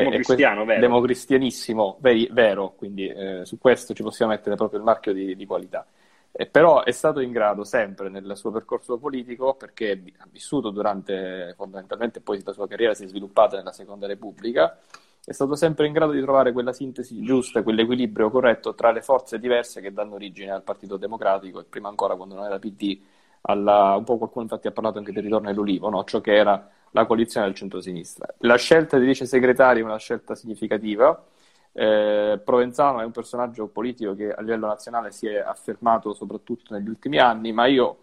[0.01, 0.81] Democristiano, vero?
[0.81, 5.47] Democristianissimo, veri, vero, quindi eh, su questo ci possiamo mettere proprio il marchio di, di
[5.47, 5.87] qualità.
[6.35, 11.53] Eh, però è stato in grado sempre nel suo percorso politico, perché ha vissuto durante,
[11.57, 14.79] fondamentalmente poi la sua carriera si è sviluppata nella Seconda Repubblica,
[15.25, 19.39] è stato sempre in grado di trovare quella sintesi giusta, quell'equilibrio corretto tra le forze
[19.39, 22.99] diverse che danno origine al Partito Democratico e prima ancora quando non era PD,
[23.43, 26.03] alla, un po' qualcuno infatti ha parlato anche del ritorno all'Ulivo, no?
[26.05, 28.27] ciò che era la coalizione del centro-sinistra.
[28.39, 31.25] La scelta di vice segretari è una scelta significativa.
[31.73, 36.89] Eh, Provenzano è un personaggio politico che a livello nazionale si è affermato soprattutto negli
[36.89, 37.97] ultimi anni, ma io,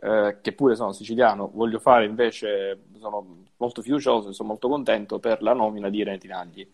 [0.00, 5.18] eh, che pure sono siciliano, voglio fare invece, sono molto fiducioso e sono molto contento
[5.18, 6.66] per la nomina di Irene Tinagli,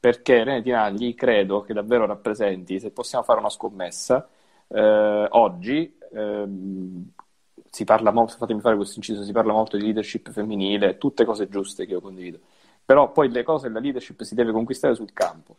[0.00, 4.26] perché Irene Tinagli credo che davvero rappresenti, se possiamo fare una scommessa,
[4.68, 7.10] eh, oggi ehm,
[7.74, 11.48] si parla molto, fatemi fare questo inciso, si parla molto di leadership femminile, tutte cose
[11.48, 12.38] giuste che io condivido,
[12.84, 15.56] però poi le cose, la leadership si deve conquistare sul campo.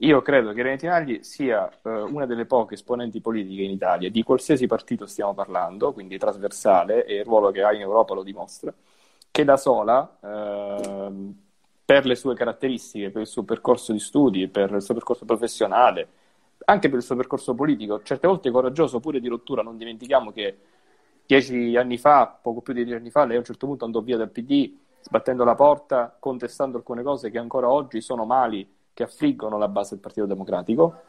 [0.00, 4.22] Io credo che Irene Tinagli sia eh, una delle poche esponenti politiche in Italia, di
[4.22, 8.74] qualsiasi partito stiamo parlando, quindi trasversale, e il ruolo che ha in Europa lo dimostra,
[9.30, 11.32] che da sola, eh,
[11.86, 16.06] per le sue caratteristiche, per il suo percorso di studi, per il suo percorso professionale,
[16.66, 20.58] anche per il suo percorso politico, certe volte coraggioso, pure di rottura, non dimentichiamo che
[21.26, 24.00] dieci anni fa, poco più di dieci anni fa, lei a un certo punto andò
[24.00, 29.04] via dal PD sbattendo la porta, contestando alcune cose che ancora oggi sono mali che
[29.04, 31.02] affliggono la base del Partito Democratico.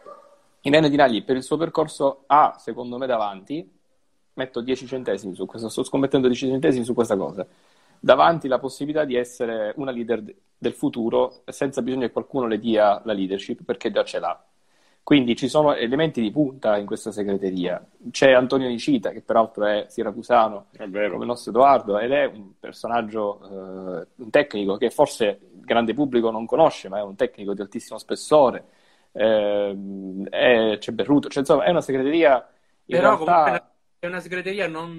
[0.62, 3.68] Irene Tinagli per il suo percorso ha, secondo me, davanti,
[4.34, 7.48] metto 10 centesimi su questo, sto scommettendo 10 centesimi su questa cosa,
[8.00, 10.24] davanti la possibilità di essere una leader
[10.58, 14.47] del futuro senza bisogno che qualcuno le dia la leadership perché già ce l'ha.
[15.08, 17.82] Quindi ci sono elementi di punta in questa segreteria.
[18.12, 21.12] C'è Antonio Nicita, che peraltro è siracusano, È vero.
[21.12, 25.94] come il nostro Edoardo, ed è un personaggio, eh, un tecnico che forse il grande
[25.94, 28.66] pubblico non conosce, ma è un tecnico di altissimo spessore.
[29.14, 32.46] Eh, è- c'è Berruto, cioè, insomma, è una segreteria
[32.86, 33.18] in Però realtà...
[33.18, 34.90] comunque è una segreteria non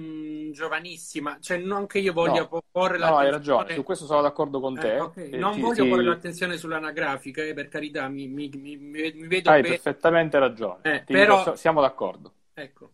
[0.51, 3.73] giovanissima, cioè non che io voglia No, porre no, hai ragione, l'attenzione...
[3.75, 4.95] su questo sono d'accordo con te.
[4.95, 8.49] Eh, ok, E Non ti- voglio ti- porre l'attenzione sull'anagrafica, eh, per carità, mi, mi-
[8.55, 9.75] mi- mi- vedo Hai bene.
[9.75, 12.33] perfettamente ragione, Eh, però- dico, siamo d'accordo.
[12.53, 12.91] Ecco.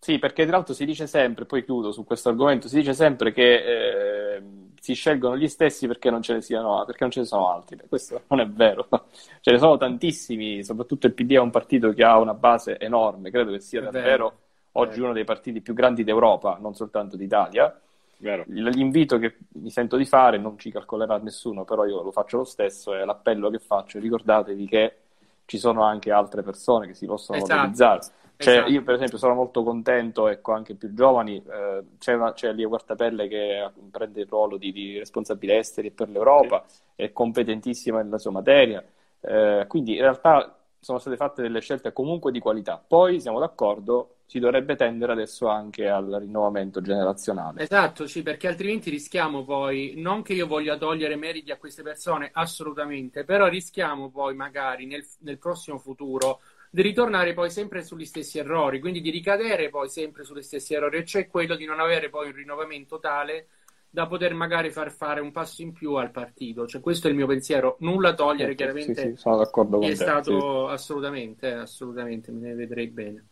[0.00, 3.32] Sì, perché tra l'altro si dice sempre, poi chiudo su questo argomento, si dice sempre
[3.32, 4.42] che eh,
[4.80, 7.78] si scelgono gli stessi perché non ce ne siano, perché non ce ne sono altri.
[7.88, 8.88] Questo non è vero,
[9.40, 13.30] ce ne sono tantissimi, soprattutto il PD è un partito che ha una base enorme,
[13.30, 14.38] credo che sia È davvero vero.
[14.72, 15.02] Oggi Eh.
[15.02, 17.78] uno dei partiti più grandi d'Europa, non soltanto d'Italia.
[18.20, 18.44] Vero.
[18.48, 22.44] L'invito che mi sento di fare, non ci calcolerà nessuno, però io lo faccio lo
[22.44, 24.96] stesso, è l'appello che faccio, ricordatevi che
[25.44, 27.54] ci sono anche altre persone che si possono Esatto.
[27.54, 28.00] mobilizzare.
[28.36, 28.70] Cioè, Esatto.
[28.70, 32.68] Io per esempio sono molto contento, ecco, anche più giovani, eh, c'è, una, c'è Lia
[32.68, 38.30] Quartapelle che prende il ruolo di, di responsabile esteri per l'Europa, è competentissima nella sua
[38.32, 38.84] materia,
[39.20, 42.82] eh, quindi in realtà sono state fatte delle scelte comunque di qualità.
[42.84, 47.62] Poi siamo d'accordo, si dovrebbe tendere adesso anche al rinnovamento generazionale.
[47.62, 52.30] Esatto, sì, perché altrimenti rischiamo poi, non che io voglia togliere meriti a queste persone,
[52.32, 58.38] assolutamente, però rischiamo poi magari nel, nel prossimo futuro di ritornare poi sempre sugli stessi
[58.38, 62.26] errori, quindi di ricadere poi sempre sugli stessi errori, cioè quello di non avere poi
[62.26, 63.48] un rinnovamento tale
[63.90, 66.66] da poter magari far fare un passo in più al partito.
[66.66, 69.94] Cioè, questo è il mio pensiero, nulla togliere, Sì, chiaramente sì, sono d'accordo con è
[69.94, 73.26] te, stato assolutamente, assolutamente, me ne vedrei bene.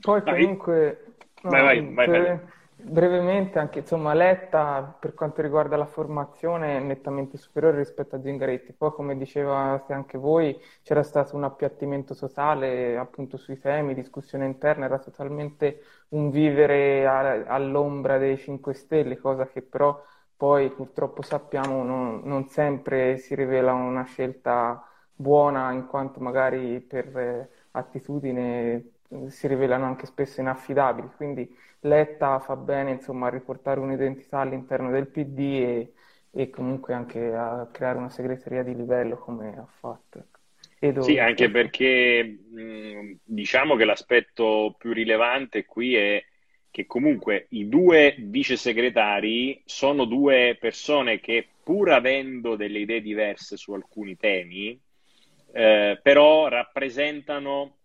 [0.00, 0.42] Poi Vai.
[0.42, 1.04] comunque,
[1.42, 2.52] no, Vai, vai, vai, breve- Fede.
[2.84, 8.72] Brevemente, anche insomma, Letta per quanto riguarda la formazione è nettamente superiore rispetto a Zingaretti.
[8.72, 14.84] Poi, come dicevate anche voi, c'era stato un appiattimento totale appunto sui temi, discussione interna,
[14.86, 20.02] era totalmente un vivere a- all'ombra dei 5 Stelle, cosa che però
[20.36, 27.16] poi purtroppo sappiamo non, non sempre si rivela una scelta buona, in quanto magari per
[27.16, 28.91] eh, attitudine
[29.28, 31.08] si rivelano anche spesso inaffidabili.
[31.16, 35.92] Quindi Letta fa bene, insomma, a riportare un'identità all'interno del PD e,
[36.30, 40.18] e comunque anche a creare una segreteria di livello come ha fatto.
[40.18, 40.40] ecco.
[40.96, 46.24] Sì, anche perché mh, diciamo che l'aspetto più rilevante qui è
[46.70, 53.56] che comunque i due vice segretari sono due persone che pur avendo delle idee diverse
[53.56, 54.80] su alcuni temi,
[55.52, 57.78] eh, però rappresentano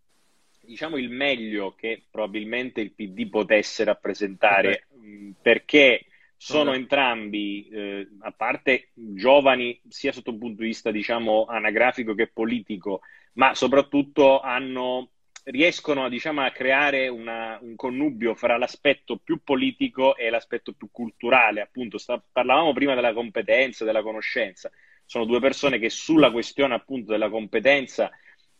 [0.67, 6.77] diciamo il meglio che probabilmente il PD potesse rappresentare, mh, perché sono Vabbè.
[6.77, 13.01] entrambi, eh, a parte giovani, sia sotto un punto di vista, diciamo, anagrafico che politico,
[13.33, 15.11] ma soprattutto hanno,
[15.45, 21.61] riescono, diciamo, a creare una- un connubio fra l'aspetto più politico e l'aspetto più culturale.
[21.61, 24.69] Appunto, sta- parlavamo prima della competenza, della conoscenza.
[25.05, 28.11] Sono due persone che sulla questione, appunto, della competenza,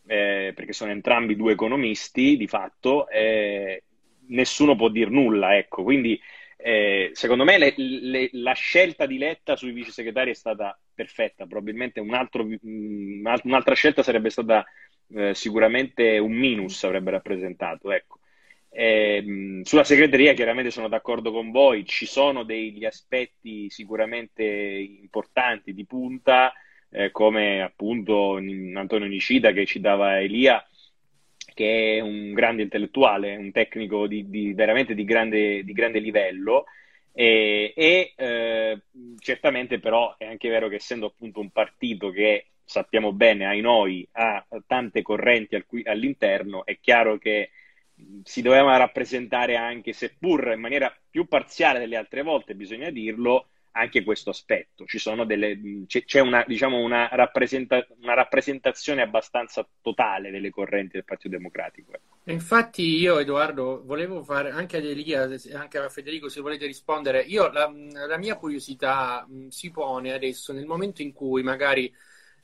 [0.08, 3.84] eh, perché sono entrambi due economisti, di fatto, eh,
[4.28, 5.82] nessuno può dir nulla, ecco.
[5.82, 6.20] Quindi
[6.56, 11.46] eh, secondo me le- le- la scelta di Letta sui vice segretari è stata perfetta,
[11.46, 14.64] probabilmente un altro- mh, un'altra scelta sarebbe stata
[15.14, 17.90] eh, sicuramente un minus, avrebbe rappresentato.
[17.92, 18.18] Ecco.
[18.70, 25.86] Ehm, sulla segreteria chiaramente sono d'accordo con voi, ci sono degli aspetti sicuramente importanti di
[25.86, 26.52] punta,
[26.90, 30.64] eh, come appunto Antonio Nicida che citava Elia,
[31.54, 36.64] che è un grande intellettuale, un tecnico di, di- veramente di grande, di grande livello.
[37.12, 38.80] E, e, eh,
[39.18, 44.06] certamente però è anche vero che essendo appunto un partito che sappiamo bene, ai noi,
[44.12, 47.50] ha tante correnti al cui- all'interno, è chiaro che
[48.22, 54.02] si doveva rappresentare anche, seppur in maniera più parziale delle altre volte, bisogna dirlo, anche
[54.04, 54.84] questo aspetto.
[55.26, 61.36] Delle, c'è, c'è una, diciamo, una, rappresenta- una rappresentazione abbastanza totale delle correnti del Partito
[61.36, 61.92] Democratico.
[61.92, 62.16] ecco.
[62.28, 65.22] Infatti io, Edoardo, volevo fare anche ad Elia,
[65.54, 67.72] anche a Federico, se volete rispondere, io la,
[68.06, 71.90] la mia curiosità mh, si pone adesso nel momento in cui magari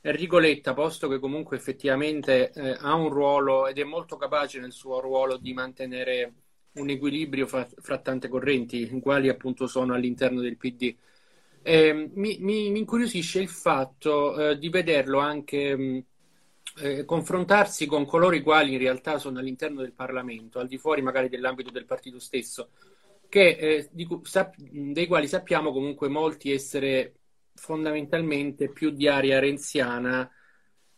[0.01, 4.71] Enrico Letta, posto che comunque effettivamente eh, ha un ruolo ed è molto capace nel
[4.71, 6.33] suo ruolo di mantenere
[6.73, 10.95] un equilibrio fra, fra tante correnti, quali appunto sono all'interno del PD.
[11.67, 16.03] Eh, mi, mi- mi incuriosisce il fatto eh, di vederlo anche mh,
[16.81, 21.01] eh, confrontarsi con coloro i quali in realtà sono all'interno del Parlamento, al di fuori
[21.01, 22.69] magari dell'ambito del partito stesso,
[23.27, 27.13] che, eh, di sap- dei quali sappiamo comunque molti essere
[27.55, 30.29] fondamentalmente più di area renziana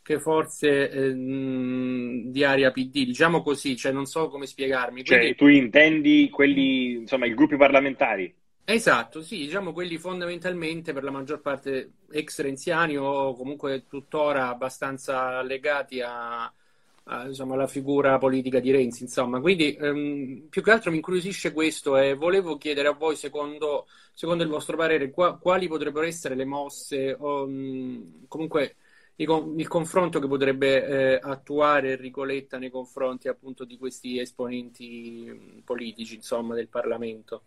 [0.02, 5.04] che forse eh, mh, di area PD, diciamo così, cioè non so come spiegarmi.
[5.04, 8.34] Cioè, Quindi- tu intendi quelli, insomma, i gruppi parlamentari?
[8.70, 15.42] Esatto, sì, diciamo quelli fondamentalmente per la maggior parte ex renziani o comunque tuttora abbastanza
[15.42, 19.40] legati a, a, insomma, alla figura politica di Renzi, insomma.
[19.40, 24.44] Quindi ehm, più che altro mi incuriosisce questo e volevo chiedere a voi, secondo, secondo
[24.44, 28.76] il vostro parere, qua- quali potrebbero essere le mosse o mh, comunque
[29.16, 34.20] i con- il confronto che potrebbe eh, attuare Enrico Letta nei confronti appunto di questi
[34.20, 35.24] esponenti
[35.60, 37.44] mh, politici, insomma, del Parlamento.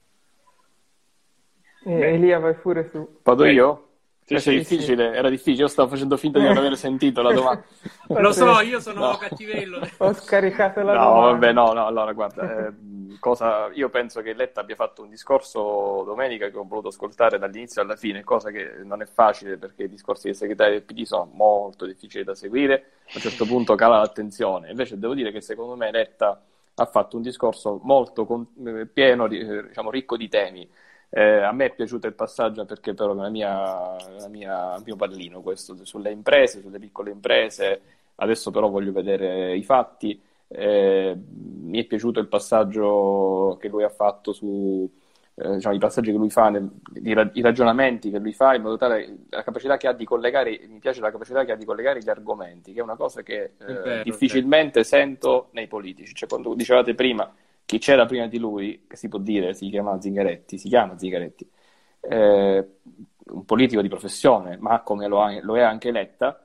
[1.84, 2.14] Eh, Beh.
[2.14, 3.06] Elia, vai pure su.
[3.22, 3.54] Vado Vai.
[3.54, 3.86] io?
[4.24, 7.64] Sì, sì, difficile, era difficile, io stavo facendo finta di non aver sentito la domanda.
[8.08, 9.16] Lo so, io sono No.
[9.18, 9.80] cattivello.
[9.98, 11.30] Ho scaricato la No, domanda.
[11.32, 12.72] vabbè, no, no, allora guarda, eh,
[13.18, 17.82] cosa, io penso che Letta abbia fatto un discorso domenica che ho voluto ascoltare dall'inizio
[17.82, 21.28] alla fine, cosa che non è facile perché i discorsi dei segretari del PD sono
[21.32, 22.74] molto difficili da seguire,
[23.06, 24.70] a un certo punto cala l'attenzione.
[24.70, 26.40] Invece devo dire che secondo me Letta
[26.74, 30.68] ha fatto un discorso molto con, eh, pieno, diciamo, ricco di temi.
[31.12, 34.96] Eh, a me è piaciuto il passaggio perché però la mia, la mia, il mio
[34.96, 37.80] pallino questo sulle imprese, sulle piccole imprese.
[38.16, 40.20] Adesso però voglio vedere i fatti.
[40.46, 44.88] Eh, mi è piaciuto il passaggio che lui ha fatto su
[45.42, 48.62] eh, diciamo, i passaggi che lui fa, nel, i, i, ragionamenti che lui fa, in
[48.62, 51.64] modo tale la capacità che ha di collegare, mi piace la capacità che ha di
[51.64, 56.14] collegare gli argomenti, che è una cosa che eh, vero, difficilmente sento nei politici.
[56.14, 57.32] Cioè, quando dicevate prima
[57.70, 61.48] chi c'era prima di lui, che si può dire, si chiama Zingaretti, si chiama Zingaretti,
[62.00, 62.68] eh,
[63.26, 66.44] un politico di professione, ma come lo, ha, lo è anche Letta,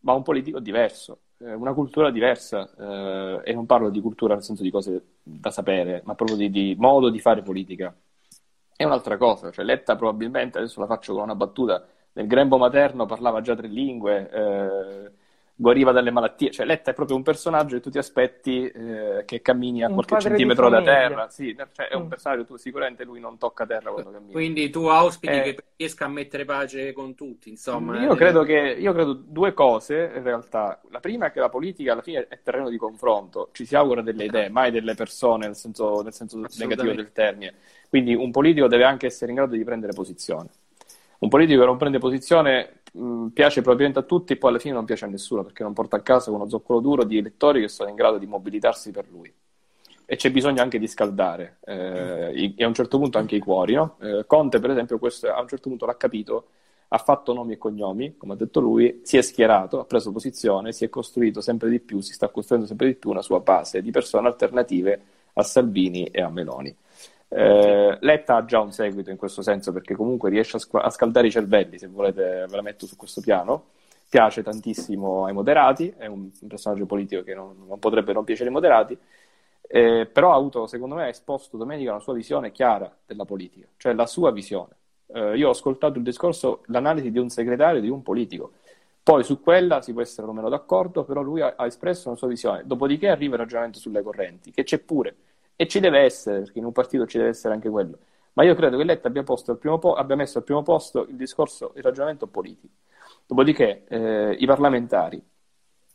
[0.00, 4.42] ma un politico diverso eh, una cultura diversa, eh, e non parlo di cultura nel
[4.42, 7.94] senso di cose da sapere, ma proprio di, di modo di fare politica.
[8.74, 13.06] È un'altra cosa, cioè Letta probabilmente, adesso la faccio con una battuta, nel grembo materno
[13.06, 15.12] parlava già tre lingue, eh,
[15.56, 16.50] guariva dalle malattie.
[16.50, 19.94] Cioè, Letta è proprio un personaggio che tu ti aspetti eh, che cammini a un
[19.94, 21.28] qualche centimetro da terra.
[21.28, 22.08] Sì, cioè, è un mm.
[22.08, 24.32] personaggio tu sicuramente lui non tocca terra quando cammina.
[24.32, 27.98] Quindi tu auspichi eh, che riesca a mettere pace con tutti, insomma.
[28.02, 30.80] Io credo che io credo due cose in realtà.
[30.90, 34.02] La prima è che la politica alla fine è terreno di confronto, ci si augura
[34.02, 37.54] delle idee, mai delle persone nel senso, nel senso negativo del termine.
[37.88, 40.48] Quindi un politico deve anche essere in grado di prendere posizione.
[41.18, 44.84] Un politico che non prende posizione mh, piace probabilmente a tutti, poi alla fine non
[44.84, 47.88] piace a nessuno perché non porta a casa uno zoccolo duro di elettori che sono
[47.88, 49.32] in grado di mobilitarsi per lui.
[50.08, 53.74] E c'è bisogno anche di scaldare, eh, e a un certo punto anche i cuori.
[53.74, 53.96] No?
[54.00, 56.48] Eh, Conte, per esempio, questo a un certo punto l'ha capito,
[56.88, 60.70] ha fatto nomi e cognomi, come ha detto lui, si è schierato, ha preso posizione,
[60.70, 63.82] si è costruito sempre di più, si sta costruendo sempre di più una sua base
[63.82, 66.74] di persone alternative a Salvini e a Meloni.
[67.38, 70.88] Eh, Letta ha già un seguito in questo senso perché comunque riesce a, sc- a,
[70.88, 73.66] scaldare i cervelli, se volete ve la metto su questo piano.
[74.08, 78.48] Piace tantissimo ai moderati, è un, un personaggio politico che non, non, potrebbe non piacere
[78.48, 78.96] ai moderati,
[79.68, 83.66] eh, però ha avuto, secondo me, ha esposto domenica una sua visione chiara della politica,
[83.76, 84.74] cioè la sua visione.
[85.08, 88.52] Eh, io ho ascoltato il discorso, l'analisi di un segretario, di un politico.
[89.02, 92.16] Poi su quella si può essere o meno d'accordo, però lui ha, ha espresso una
[92.16, 92.62] sua visione.
[92.64, 95.14] Dopodiché arriva il ragionamento sulle correnti, che c'è pure
[95.56, 97.98] e ci deve essere, perché in un partito ci deve essere anche quello.
[98.34, 101.82] Ma io credo che Letta abbia, po- abbia messo al primo posto il discorso, il
[101.82, 102.74] ragionamento politico.
[103.26, 105.22] Dopodiché eh, i parlamentari,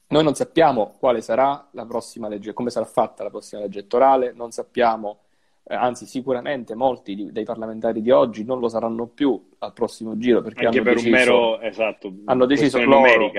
[0.08, 4.34] noi non sappiamo quale sarà la prossima legge, come sarà fatta la prossima legge elettorale,
[4.34, 5.20] non sappiamo
[5.64, 10.18] eh, anzi sicuramente molti di, dei parlamentari di oggi non lo saranno più al prossimo
[10.18, 13.32] giro perché Anche hanno per deciso, mero, esatto, hanno deciso loro,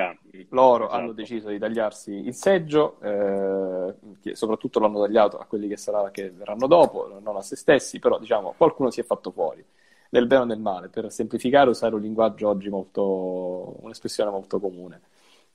[0.51, 1.01] loro esatto.
[1.01, 6.31] hanno deciso di tagliarsi il seggio eh, soprattutto l'hanno tagliato a quelli che, sarà, che
[6.31, 9.65] verranno dopo non a se stessi però diciamo qualcuno si è fatto fuori
[10.13, 10.89] nel bene o nel male.
[10.89, 15.03] Per semplificare usare un linguaggio oggi molto un'espressione molto comune.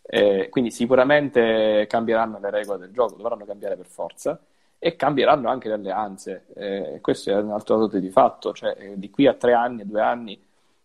[0.01, 4.39] Eh, quindi sicuramente cambieranno le regole del gioco dovranno cambiare per forza
[4.79, 6.45] e cambieranno anche le alleanze.
[6.55, 9.85] Eh, questo è un altro dato di fatto, cioè eh, di qui a tre anni,
[9.85, 10.39] due anni,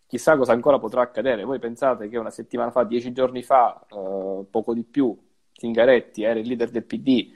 [0.06, 1.44] chissà cosa ancora potrà accadere.
[1.44, 5.16] Voi pensate che una settimana fa, dieci giorni fa, eh, poco di più,
[5.52, 7.32] Zingaretti era il leader del PD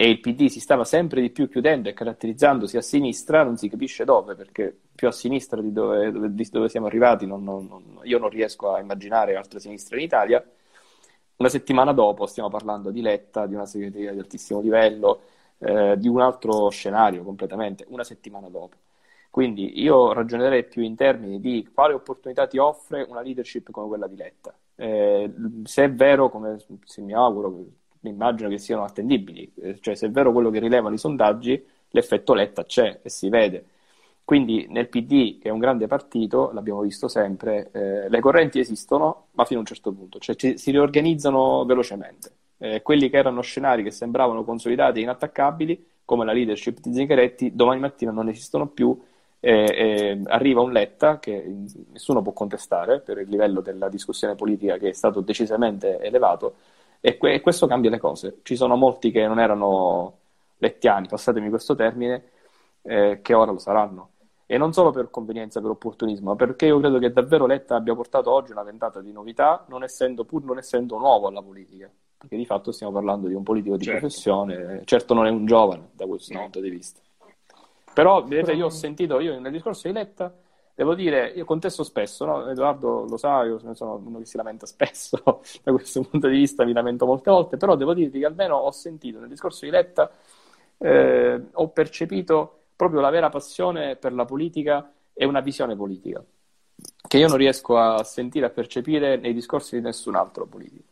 [0.00, 3.68] e il PD si stava sempre di più chiudendo e caratterizzandosi a sinistra, non si
[3.68, 7.66] capisce dove, perché più a sinistra di dove, dove, di dove siamo arrivati, non, non,
[7.66, 10.44] non, io non riesco a immaginare altre sinistre in Italia.
[11.36, 15.20] Una settimana dopo stiamo parlando di Letta, di una segreteria di altissimo livello,
[15.58, 18.76] eh, di un altro scenario completamente, una settimana dopo.
[19.30, 24.06] Quindi io ragionerei più in termini di quale opportunità ti offre una leadership come quella
[24.06, 24.54] di Letta.
[24.74, 25.30] Eh,
[25.64, 27.50] se è vero, come se mi auguro,
[28.00, 31.64] mi immagino che siano attendibili, eh, cioè se è vero quello che rilevano i sondaggi,
[31.90, 33.64] l'effetto Letta c'è e si vede.
[34.24, 39.28] Quindi nel PD, che è un grande partito, l'abbiamo visto sempre, eh, le correnti esistono,
[39.32, 43.40] ma fino a un certo punto, cioè ci, si riorganizzano velocemente eh, quelli che erano
[43.40, 48.66] scenari che sembravano consolidati e inattaccabili, come la leadership di Zingaretti, domani mattina non esistono
[48.68, 48.98] più.
[49.40, 51.54] Eh, arriva un Letta che
[51.92, 56.56] nessuno può contestare per il livello della discussione politica che è stato decisamente elevato
[57.00, 58.40] e, que- e questo cambia le cose.
[58.42, 60.16] Ci sono molti che non erano
[60.58, 62.24] lettiani, passatemi questo termine,
[62.82, 64.10] eh, che ora lo saranno.
[64.46, 67.94] E non solo per convenienza, per opportunismo, ma perché io credo che davvero Letta abbia
[67.94, 71.88] portato oggi una ventata di novità, non essendo, pur non essendo nuovo alla politica
[72.18, 74.00] perché di fatto stiamo parlando di un politico di certo.
[74.00, 76.40] professione, certo non è un giovane da questo no.
[76.40, 77.00] punto di vista.
[77.94, 80.32] Però, vedete, io ho sentito, io nel discorso di Letta,
[80.74, 82.48] devo dire, io contesto spesso, no?
[82.48, 85.20] Edoardo lo sa, io sono uno che si lamenta spesso,
[85.62, 88.70] da questo punto di vista mi lamento molte volte, però devo dirvi che almeno ho
[88.70, 90.10] sentito nel discorso di Letta
[90.78, 96.24] eh, ho percepito proprio la vera passione per la politica e una visione politica
[97.08, 100.87] che io non riesco a sentire, a percepire nei discorsi di nessun altro politico.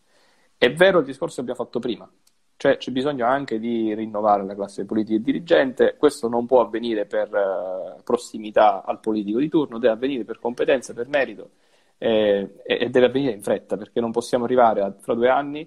[0.58, 2.10] È vero il discorso che abbiamo fatto prima,
[2.56, 7.04] cioè c'è bisogno anche di rinnovare la classe politica e dirigente, questo non può avvenire
[7.06, 11.50] per uh, prossimità al politico di turno, deve avvenire per competenza, per merito
[11.98, 15.60] eh, e deve avvenire in fretta perché non possiamo arrivare a, fra due anni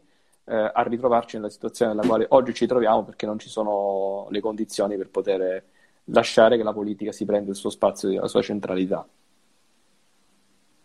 [0.46, 4.40] eh, a ritrovarci nella situazione nella quale oggi ci troviamo perché non ci sono le
[4.40, 5.64] condizioni per poter
[6.06, 9.08] lasciare che la politica si prenda il suo spazio la sua centralità.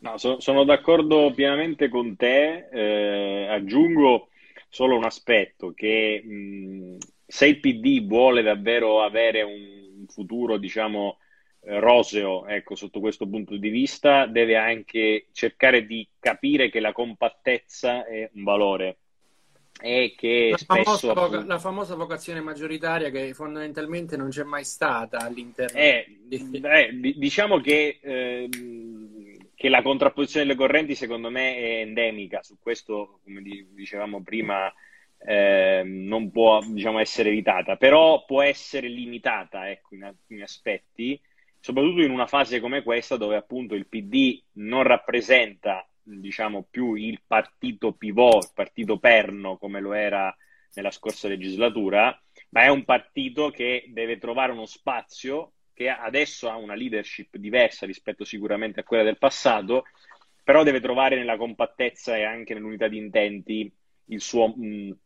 [0.04, 4.28] No, so, sono d'accordo pienamente con te, eh, aggiungo
[4.68, 11.16] solo un aspetto che mh, se il PD vuole davvero avere un futuro, diciamo,
[11.62, 16.92] eh, roseo, ecco, sotto questo punto di vista, deve anche cercare di capire che la
[16.92, 18.98] compattezza è un valore
[19.80, 21.14] e che la spesso...
[21.14, 26.60] Famosa, la famosa vocazione maggioritaria che fondamentalmente non c'è mai stata all'interno eh, di...
[26.62, 28.00] Eh, diciamo che...
[28.02, 28.48] Eh,
[29.54, 33.42] che la contrapposizione delle correnti secondo me è endemica, su questo come
[33.72, 34.72] dicevamo prima
[35.18, 41.20] eh, non può diciamo, essere evitata, però può essere limitata ecco, in alcuni aspetti,
[41.58, 47.22] soprattutto in una fase come questa dove appunto il PD non rappresenta diciamo, più il
[47.26, 50.34] partito pivot, il partito perno come lo era
[50.74, 56.56] nella scorsa legislatura, ma è un partito che deve trovare uno spazio che adesso ha
[56.56, 59.84] una leadership diversa rispetto sicuramente a quella del passato,
[60.42, 63.70] però deve trovare nella compattezza e anche nell'unità di intenti
[64.06, 64.96] il suo, mh,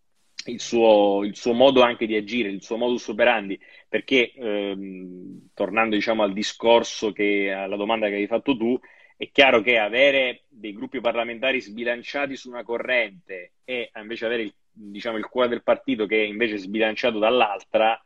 [0.47, 3.59] il suo, il suo modo anche di agire, il suo modus operandi,
[3.89, 8.79] perché ehm, tornando diciamo al discorso che alla domanda che hai fatto tu,
[9.17, 14.55] è chiaro che avere dei gruppi parlamentari sbilanciati su una corrente e invece avere il,
[14.71, 18.01] diciamo, il cuore del partito che è invece sbilanciato dall'altra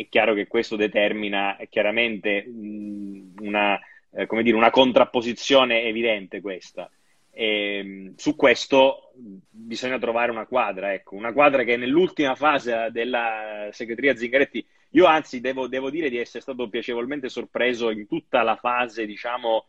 [0.00, 3.78] è chiaro che questo determina chiaramente una,
[4.12, 6.90] eh, dire, una contrapposizione evidente questa.
[7.30, 13.68] E, ehm, su questo bisogna trovare una quadra, ecco, una quadra che nell'ultima fase della
[13.72, 18.56] segreteria Zingaretti, io anzi devo, devo, dire di essere stato piacevolmente sorpreso in tutta la
[18.56, 19.66] fase, diciamo,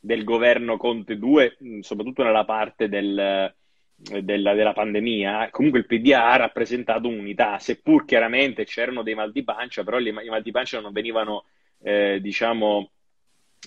[0.00, 3.54] del governo Conte 2, soprattutto nella parte del,
[4.02, 9.44] della, della, pandemia, comunque il PDA ha rappresentato un'unità, seppur chiaramente c'erano dei mal di
[9.44, 11.44] pancia, però i mal di pancia non venivano,
[11.82, 12.90] eh, diciamo,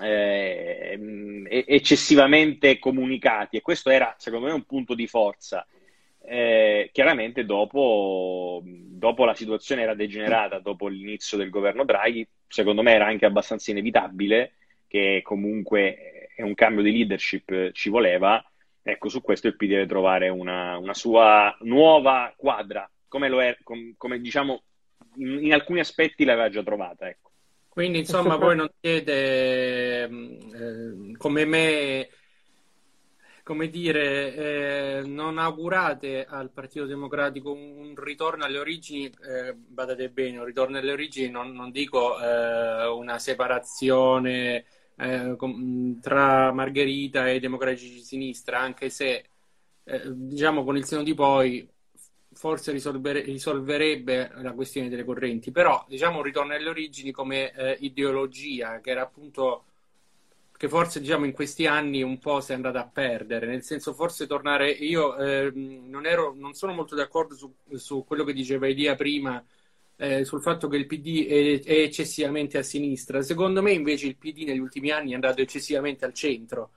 [0.01, 0.99] eh,
[1.67, 5.65] eccessivamente comunicati e questo era, secondo me, un punto di forza.
[6.27, 12.93] Eh, chiaramente dopo, dopo, la situazione era degenerata, dopo l'inizio del governo Draghi, secondo me
[12.93, 14.53] era anche abbastanza inevitabile
[14.87, 18.43] che comunque un cambio di leadership ci voleva
[18.87, 23.57] Ecco, su questo il PD deve trovare una, una sua nuova quadra, come, lo è,
[23.63, 24.61] com, come diciamo
[25.15, 27.07] in, in, alcuni aspetti l'aveva già trovata.
[27.07, 27.31] Ecco.
[27.67, 32.09] Quindi, insomma, voi non siete eh, come me,
[33.41, 40.37] come dire, eh, non augurate al Partito Democratico un, ritorno alle origini, eh, badate bene,
[40.37, 44.63] un ritorno alle origini, non, non dico eh, una separazione
[44.97, 45.35] eh,
[46.01, 49.25] tra Margherita e democratici di sinistra, anche se
[49.83, 51.67] eh, diciamo con il seno di poi
[52.33, 57.77] forse risolvere- risolverebbe la questione delle correnti, però diciamo un ritorno alle origini come eh,
[57.79, 59.65] ideologia, che era appunto
[60.57, 63.93] che forse diciamo in questi anni un po' si è andata a perdere, nel senso
[63.93, 68.67] forse tornare, io eh, non, ero, non sono molto d'accordo su, su quello che diceva
[68.67, 69.43] Elia prima
[69.97, 73.21] eh, sul fatto che il PD è, è, eccessivamente a sinistra.
[73.21, 76.71] Secondo me invece il PD negli ultimi anni è andato eccessivamente al centro,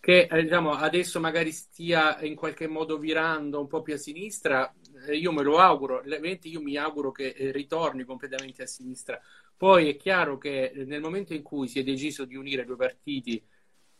[0.00, 4.72] che eh, diciamo, adesso magari stia in qualche modo virando un po' più a sinistra.
[5.06, 9.20] Eh, io me lo auguro, io mi auguro che eh, ritorni completamente a sinistra.
[9.56, 12.76] Poi è chiaro che eh, nel momento in cui si è deciso di unire due
[12.76, 13.42] partiti,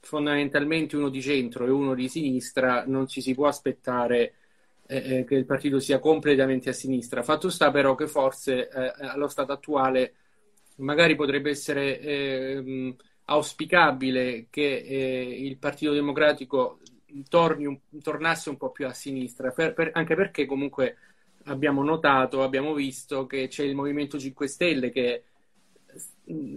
[0.01, 4.35] fondamentalmente uno di centro e uno di sinistra, non ci si può aspettare
[4.91, 7.23] eh, eh, che il partito sia completamente a sinistra.
[7.23, 10.15] Fatto sta però che forse eh, allo stato attuale
[10.77, 16.81] magari potrebbe essere eh, auspicabile che eh, il Partito Democratico
[17.29, 20.97] torni un, tornasse un po' più a sinistra, per, per, anche perché comunque
[21.45, 25.25] abbiamo notato, abbiamo visto che c'è il Movimento 5 Stelle che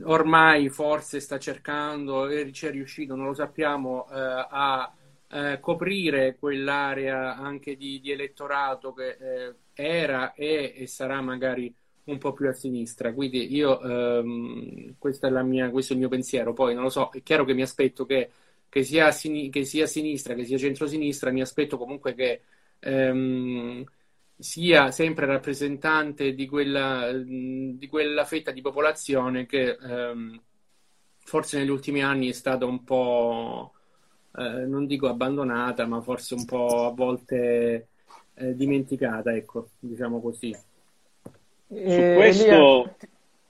[0.04, 4.16] ormai forse sta cercando e ci è riuscito, non lo sappiamo, eh,
[4.50, 4.92] a
[5.34, 11.74] eh, coprire quell'area anche di, di elettorato che eh, era è, e sarà magari
[12.06, 13.14] un po' più a sinistra.
[13.14, 14.96] Quindi io ehm,
[15.44, 16.54] mia, questo è il mio pensiero.
[16.54, 18.30] Poi non lo so, è chiaro che mi aspetto che,
[18.70, 22.42] che, sia, sin- che sia sinistra, che sia centrosinistra, mi aspetto comunque che
[22.80, 23.84] ehm,
[24.38, 30.42] sia sempre rappresentante di quella, di quella fetta di popolazione che ehm,
[31.20, 33.74] forse negli ultimi anni è stata un po',
[34.36, 37.88] eh, non dico abbandonata, ma forse un po' a volte
[38.36, 40.56] eh, dimenticata, ecco, diciamo così.
[41.70, 42.96] E, Su questo...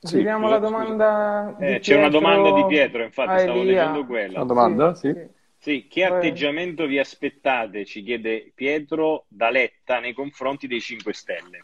[0.03, 1.55] Sì, Vediamo la domanda.
[1.57, 3.85] Eh, c'è una domanda di Pietro, infatti, stavo Elia.
[3.85, 4.39] leggendo quella.
[4.39, 4.95] Una domanda?
[4.95, 5.13] Sì.
[5.13, 5.27] sì.
[5.63, 11.63] Sì, che atteggiamento vi aspettate, ci chiede Pietro da Letta nei confronti dei 5 Stelle?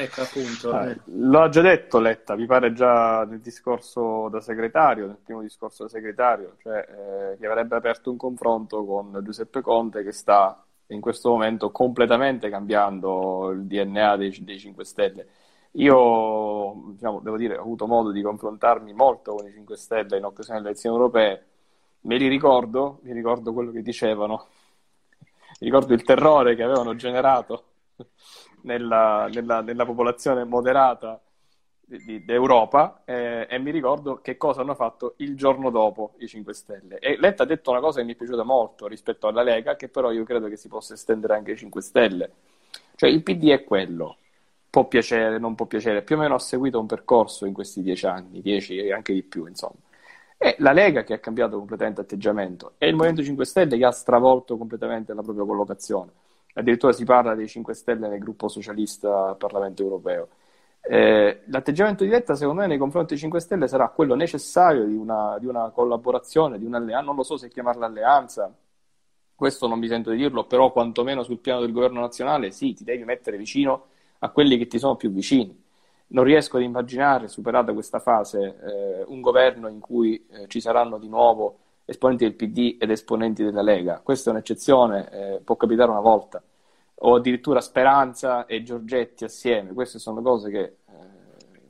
[0.00, 0.70] Ecco, appunto.
[0.70, 5.82] Ah, ha già detto Letta, mi pare già nel discorso da segretario, nel primo discorso
[5.82, 11.00] da segretario, cioè eh, che avrebbe aperto un confronto con Giuseppe Conte che sta in
[11.00, 15.26] questo momento completamente cambiando il DNA dei, dei 5 Stelle.
[15.72, 20.24] Io, diciamo, devo dire, ho avuto modo di confrontarmi molto con i 5 Stelle in
[20.24, 21.46] occasione delle elezioni europee,
[22.02, 24.46] me li ricordo, mi ricordo quello che dicevano,
[25.58, 27.64] mi ricordo il terrore che avevano generato
[28.62, 31.20] nella, nella, nella popolazione moderata
[31.88, 36.98] d'Europa eh, e mi ricordo che cosa hanno fatto il giorno dopo i 5 Stelle.
[36.98, 39.88] E Letta ha detto una cosa che mi è piaciuta molto rispetto alla Lega, che
[39.88, 42.30] però io credo che si possa estendere anche ai 5 Stelle.
[42.94, 44.18] Cioè il PD è quello,
[44.68, 48.06] può piacere, non può piacere, più o meno ha seguito un percorso in questi dieci
[48.06, 49.76] anni, dieci e anche di più, insomma.
[50.36, 53.90] È la Lega che ha cambiato completamente atteggiamento, è il Movimento 5 Stelle che ha
[53.90, 56.10] stravolto completamente la propria collocazione.
[56.54, 60.28] Addirittura si parla dei 5 Stelle nel gruppo socialista al Parlamento europeo.
[60.80, 64.94] Eh, l'atteggiamento di Letta, secondo me, nei confronti dei 5 Stelle sarà quello necessario di
[64.94, 68.52] una, di una collaborazione, di un'alleanza, non lo so se chiamarla alleanza,
[69.34, 72.84] questo non mi sento di dirlo, però quantomeno sul piano del governo nazionale, sì, ti
[72.84, 73.86] devi mettere vicino
[74.18, 75.64] a quelli che ti sono più vicini.
[76.08, 80.98] Non riesco ad immaginare, superata questa fase, eh, un governo in cui eh, ci saranno
[80.98, 81.58] di nuovo
[81.88, 84.00] esponenti del PD ed esponenti della Lega.
[84.02, 86.42] Questa è un'eccezione, eh, può capitare una volta.
[87.00, 89.72] O addirittura Speranza e Giorgetti assieme.
[89.72, 90.72] Queste sono cose che eh,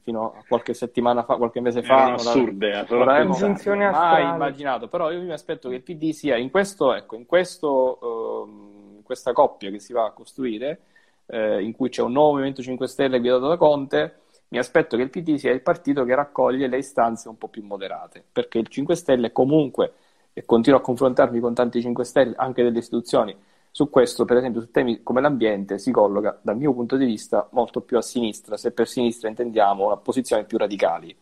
[0.03, 4.25] fino a qualche settimana fa, qualche mese fa, Erano assurde, non allora avremmo Congiunzioni mai
[4.25, 4.89] immaginato.
[4.89, 8.49] Però io mi aspetto che il PD sia in questo, ecco, in questo,
[8.97, 10.81] in questa coppia che si va a costruire,
[11.27, 15.03] eh, in cui c'è un nuovo Movimento 5 Stelle guidato da Conte, mi aspetto che
[15.03, 18.67] il PD sia il partito che raccoglie le istanze un po' più moderate, perché il
[18.67, 19.93] 5 Stelle comunque,
[20.39, 23.37] e continuo a confrontarmi con tanti 5 Stelle, anche delle istituzioni,
[23.71, 27.49] su questo, per esempio, su temi come l'ambiente, si colloca, dal mio punto di vista,
[27.53, 31.15] molto più a sinistra, se per sinistra intendiamo una posizione più radicali,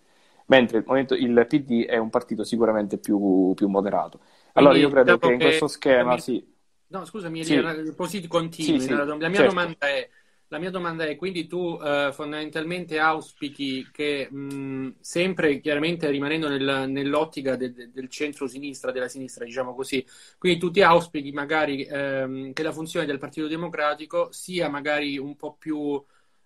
[0.47, 4.21] mentre il, PD è un partito sicuramente più, più moderato.
[4.53, 6.55] Allora Quindi, io credo che in questo schema, mi- sì,
[6.89, 7.61] No, scusami, Sì.
[7.97, 8.79] Così continui.
[8.79, 9.49] Sì, sì, La, la mia certo.
[9.49, 10.09] domanda è,
[10.49, 16.87] la mia domanda è, quindi tu eh, fondamentalmente auspichi che mh, sempre chiaramente rimanendo nel-
[16.89, 20.05] nell'ottica del, del centro-sinistra, della sinistra, diciamo così,
[20.39, 25.35] quindi tu ti auspichi magari ehm, che la funzione del Partito Democratico sia magari un
[25.37, 26.03] po' più,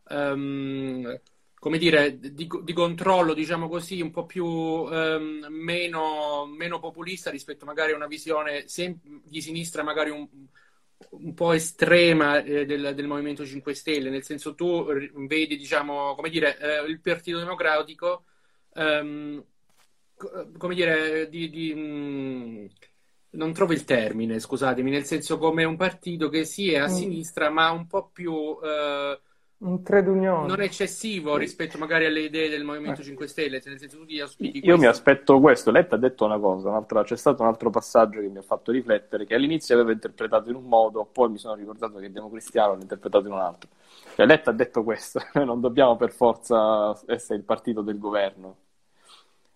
[0.08, 1.20] ehm,
[1.58, 4.44] come dire, di, di controllo, diciamo così, un po' più
[4.90, 10.26] ehm, meno, meno populista rispetto magari a una visione sem- di sinistra, magari un,
[11.10, 14.84] un po' estrema eh, del, del Movimento 5 Stelle, nel senso tu
[15.26, 18.24] vedi, diciamo, come dire, eh, il Partito Democratico,
[18.74, 19.44] ehm,
[20.14, 22.68] co- come dire, di, di, mh,
[23.30, 26.88] non trovo il termine, scusatemi, nel senso come un partito che sì è a Mm.
[26.88, 29.20] sinistra, ma un po' più eh.
[30.46, 34.18] Non eccessivo rispetto magari alle idee del Movimento 5 Stelle, cioè nel senso tu ti
[34.18, 34.88] auspichi Io mi questo.
[34.88, 35.70] aspetto questo.
[35.70, 38.72] Letta ha detto una cosa, un'altra- c'è stato un altro passaggio che mi ha fatto
[38.72, 42.80] riflettere, che all'inizio aveva interpretato in un modo, poi mi sono ricordato che Democristiano l'ha
[42.80, 43.68] interpretato in un altro.
[44.14, 48.56] Cioè, Letta ha detto questo, noi non dobbiamo per forza essere il partito del governo.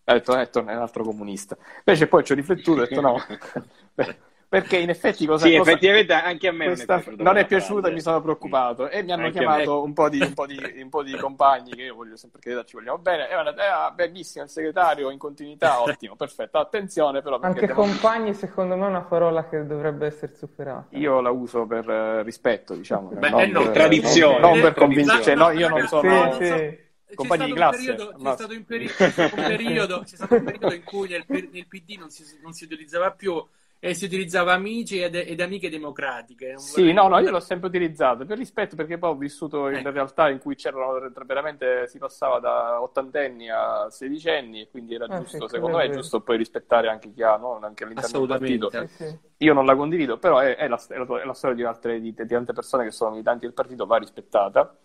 [0.04, 1.56] Ha detto, eh, torna è un altro comunista.
[1.78, 3.16] Invece poi ci ho riflettuto e ho detto no,
[4.60, 5.46] perché in effetti cosa...
[5.46, 7.92] Sì, cosa- effettivamente anche a me questa- non è piaciuta non è quella piaciuta e
[7.92, 8.88] mi sono preoccupato.
[8.88, 11.72] E mi hanno Anche chiamato un po' di, un po' di- un po' di compagni
[11.74, 13.28] che io voglio sempre che ci vogliamo bene.
[13.28, 16.58] E mi hanno detto, "Ah, bellissimo il segretario in continuità ottimo perfetto.
[16.58, 20.86] Attenzione però perché Anche abbiamo- compagni, secondo me, è una parola che dovrebbe essere superata.
[20.96, 23.08] io la uso per eh, rispetto diciamo.
[23.08, 24.38] Beh, non eh no, per- tradizione.
[24.38, 26.82] non per Eh, cioè, no, no, io non no, sono no, Sì, no, sì.
[27.06, 29.42] C'è Compagni stato di un classe, periodo, c'è ma- stato un, peri- c'è stato un
[29.46, 33.10] periodo, c'è stato un periodo in cui nel, nel PD non si, non si utilizzava
[33.12, 33.46] più
[33.88, 36.54] e si utilizzava amici ed, ed amiche democratiche.
[36.56, 39.90] Sì, no, no, io l'ho sempre utilizzato per rispetto perché poi ho vissuto in Eh.
[39.90, 40.92] realtà in cui c'erano
[41.26, 45.90] veramente si passava da ottantenni a sedicenni e quindi era Ah, giusto, secondo me è
[45.90, 47.58] giusto poi rispettare anche chi ha, no?
[47.60, 48.70] anche all'interno del partito.
[48.70, 49.18] Sì.
[49.38, 52.00] Io non la condivido, però è, è la, è la- è la storia di, altre,
[52.00, 54.76] di, di tante persone che sono militanti del partito, va rispettata.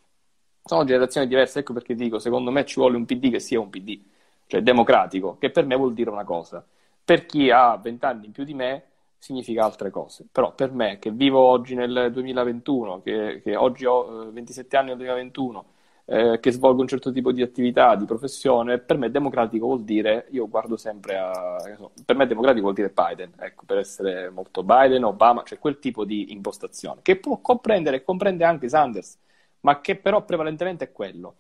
[0.63, 3.69] Sono generazioni diverse, ecco perché dico, secondo me ci vuole un PD che sia un
[3.69, 4.03] PD,
[4.45, 6.65] cioè democratico, che per me vuol dire una cosa.
[7.03, 8.88] Per chi ha vent'anni in più di me,
[9.19, 10.25] significa altre cose.
[10.31, 14.87] Però per me, che vivo oggi nel 2021, che, che oggi ho 27 eh, anni
[14.89, 15.65] nel 2021,
[16.05, 20.25] eh, che svolgo un certo tipo di attività, di professione, per me democratico vuol dire,
[20.31, 21.57] io guardo sempre a,
[22.03, 26.05] per me democratico vuol dire Biden, ecco, per essere molto Biden, Obama, cioè quel tipo
[26.05, 29.19] di impostazione, che può comprendere e comprende anche Sanders,
[29.61, 31.35] ma che però prevalentemente è quello.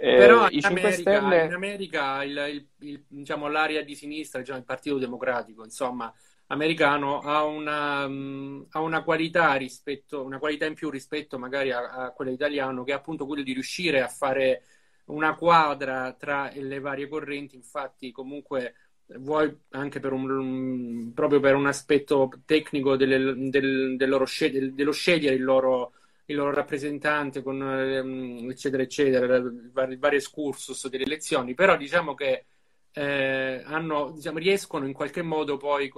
[0.00, 1.44] Eh, Però in America, Stelle...
[1.46, 6.14] in America il, il, il, diciamo, l'area di sinistra, diciamo, il Partito Democratico, insomma,
[6.48, 11.90] americano ha una, um, ha una, qualità rispetto, una qualità in più rispetto magari a,
[11.90, 14.62] a quella italiana, che è appunto quello di riuscire a fare
[15.06, 17.56] una quadra tra le varie correnti.
[17.56, 18.74] Infatti, comunque,
[19.18, 24.26] vuoi anche per un, proprio per un aspetto tecnico delle, del, del loro
[24.72, 25.92] dello scegliere il loro
[26.30, 32.44] il loro rappresentante, con, ehm, eccetera, eccetera, il vario excursus delle elezioni, però diciamo che
[32.92, 35.88] eh, hanno, diciamo, riescono in qualche modo poi,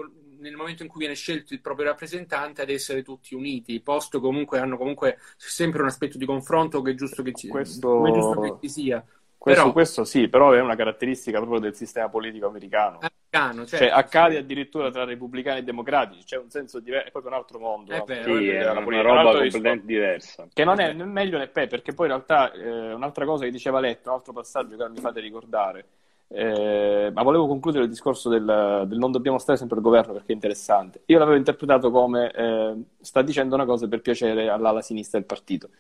[0.41, 4.59] nel momento in cui viene scelto il proprio rappresentante, ad essere tutti uniti, posto comunque
[4.59, 8.07] hanno comunque sempre un aspetto di confronto che è giusto che ci, Questo...
[8.07, 9.05] è giusto che ci sia.
[9.41, 12.99] Questo, però, questo sì, però è una caratteristica proprio del sistema politico americano.
[12.99, 17.33] americano certo, cioè, accade addirittura tra repubblicani e democratici, c'è un senso diverso, è proprio
[17.33, 17.91] un altro mondo.
[17.91, 20.47] È, vero, sì, è, una, una roba completamente diversa.
[20.53, 23.51] Che non è né meglio né peggio, perché poi in realtà eh, un'altra cosa che
[23.51, 25.87] diceva Letto, un altro passaggio che mi fate ricordare,
[26.33, 30.31] eh, ma volevo concludere il discorso del, del, non dobbiamo stare sempre al governo perché
[30.31, 31.03] è interessante.
[31.07, 35.71] Io l'avevo interpretato come eh, sta dicendo una cosa per piacere all'ala sinistra del partito.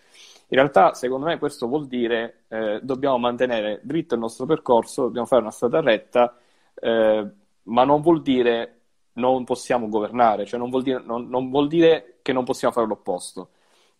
[0.48, 5.26] In realtà, secondo me, questo vuol dire eh, dobbiamo mantenere dritto il nostro percorso, dobbiamo
[5.26, 6.36] fare una strada retta,
[6.74, 7.26] eh,
[7.62, 8.80] ma non vuol dire
[9.12, 12.88] non possiamo governare, cioè non vuol dire, non, non vuol dire che non possiamo fare
[12.88, 13.50] l'opposto.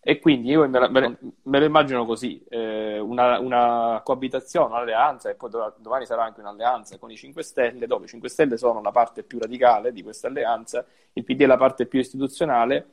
[0.03, 5.35] E quindi io me, me, me lo immagino così, eh, una, una, coabitazione, un'alleanza, e
[5.35, 8.91] poi domani sarà anche un'alleanza con i 5 Stelle, dove i 5 Stelle sono la
[8.91, 10.83] parte più radicale di questa alleanza,
[11.13, 12.87] il PD è la parte più istituzionale,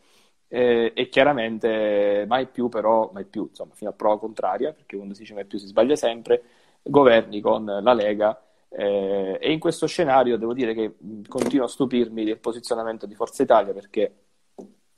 [0.48, 5.14] eh, e chiaramente mai più però, mai più, insomma, fino a prova contraria, perché quando
[5.14, 6.42] si dice mai più si sbaglia sempre,
[6.82, 8.38] governi con la Lega
[8.70, 10.96] eh, e in questo scenario devo dire che
[11.26, 14.14] continuo a stupirmi del posizionamento di Forza Italia perché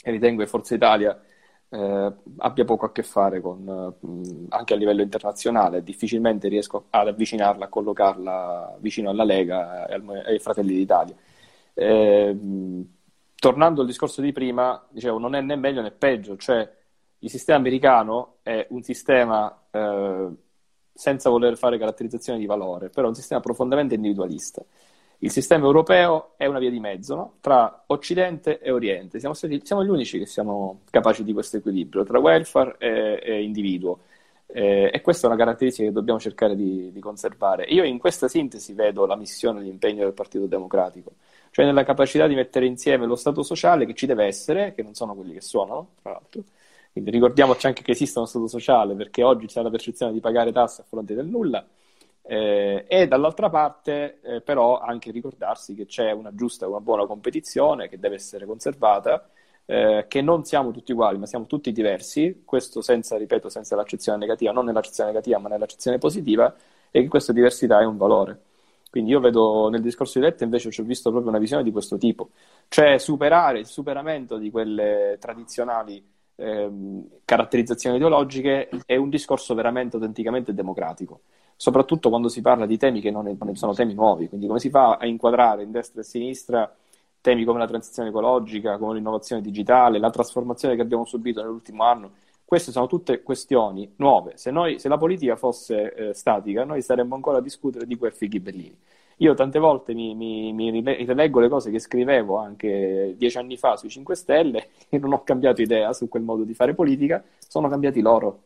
[0.05, 1.19] ritengo che Forza Italia
[1.71, 3.63] eh, abbia poco a che fare con,
[3.99, 10.03] mh, anche a livello internazionale, difficilmente riesco ad avvicinarla, a collocarla vicino alla Lega e
[10.27, 11.15] ai Fratelli d'Italia.
[11.75, 12.37] Eh,
[13.37, 16.69] tornando al discorso di prima, dicevo, non è né meglio né peggio, cioè
[17.21, 20.29] il sistema americano è un sistema eh,
[20.93, 24.63] senza voler fare caratterizzazione di valore, però è un sistema profondamente individualista.
[25.23, 27.33] Il sistema europeo è una via di mezzo no?
[27.41, 29.19] tra Occidente e Oriente.
[29.19, 33.43] Siamo, stati, siamo, gli unici che siamo capaci di questo equilibrio tra welfare e, e
[33.43, 34.01] individuo.
[34.47, 37.65] Eh, e questa è una caratteristica che dobbiamo cercare di, di, conservare.
[37.65, 41.13] Io in questa sintesi vedo la missione e l'impegno del Partito Democratico
[41.51, 44.95] cioè nella capacità di mettere insieme lo Stato sociale che ci deve essere, che non
[44.95, 46.43] sono quelli che suonano, tra l'altro.
[46.93, 50.53] Quindi ricordiamoci anche che esiste uno Stato sociale, perché oggi c'è la percezione di pagare
[50.53, 51.65] tasse a fronte del nulla,
[52.23, 57.07] eh, e dall'altra parte eh, però anche ricordarsi che c'è una giusta e una buona
[57.07, 59.29] competizione che deve essere conservata,
[59.67, 64.19] eh, che non siamo tutti uguali, ma siamo tutti diversi, questo senza, ripeto, senza l'accezione
[64.19, 66.55] negativa, non nell'accezione negativa, ma nell'accezione positiva,
[66.91, 68.41] e che questa diversità è un valore.
[68.91, 71.71] Quindi io vedo nel discorso di Letta invece ci ho visto proprio una visione di
[71.71, 72.31] questo tipo,
[72.69, 76.05] cioè superare il superamento di quelle tradizionali
[76.35, 81.21] ehm, caratterizzazioni ideologiche è un discorso veramente autenticamente democratico,
[81.61, 84.59] soprattutto quando si parla di temi che non, è, non sono temi nuovi, quindi come
[84.59, 86.75] si fa a inquadrare in destra e sinistra
[87.21, 92.13] temi come la transizione ecologica, come l'innovazione digitale, la trasformazione che abbiamo subito nell'ultimo anno
[92.47, 94.39] queste sono tutte questioni nuove.
[94.39, 98.11] Se, noi, se la politica fosse eh, statica, noi staremmo ancora a discutere di quei
[98.11, 98.77] fighi.
[99.19, 103.77] Io tante volte mi, mi, mi rileggo le cose che scrivevo anche dieci anni fa
[103.77, 107.69] sui 5 Stelle e non ho cambiato idea su quel modo di fare politica, sono
[107.69, 108.45] cambiati loro.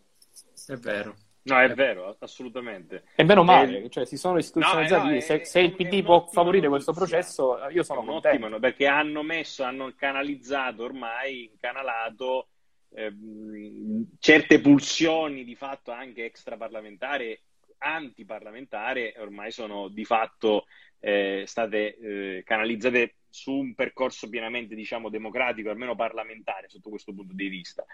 [0.66, 1.23] È vero.
[1.44, 3.04] No, è vero, assolutamente.
[3.14, 5.06] E meno male, cioè si sono istituzionalizzati.
[5.06, 8.44] No, no, se, è, se, il PD può favorire questo processo, io sono è contento.
[8.46, 12.48] Ottimo, perché hanno messo, hanno canalizzato ormai, incanalato
[12.96, 17.38] Ehm, certe pulsioni di fatto anche extraparlamentari,
[17.78, 20.66] antiparlamentari, ormai sono di fatto
[21.04, 27.34] eh, state eh, canalizzate su un percorso pienamente diciamo, democratico, almeno parlamentare sotto questo punto
[27.34, 27.84] di vista.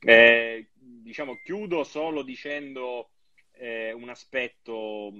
[0.00, 3.10] Eh, diciamo, chiudo solo dicendo
[3.52, 5.12] eh, un aspetto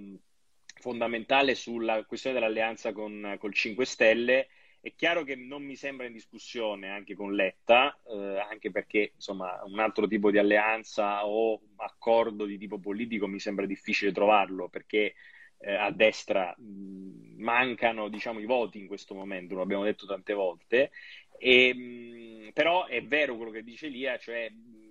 [0.78, 4.48] fondamentale sulla questione dell'alleanza con col 5 Stelle
[4.80, 9.60] è chiaro che non mi sembra in discussione anche con Letta, eh, anche perché insomma
[9.64, 15.14] un altro tipo di alleanza o accordo di tipo politico mi sembra difficile trovarlo perché
[15.58, 20.32] eh, a destra mh, mancano diciamo, i voti in questo momento, lo abbiamo detto tante
[20.32, 20.90] volte,
[21.38, 24.84] E, mh, però è vero quello che dice Lia, cioè mh,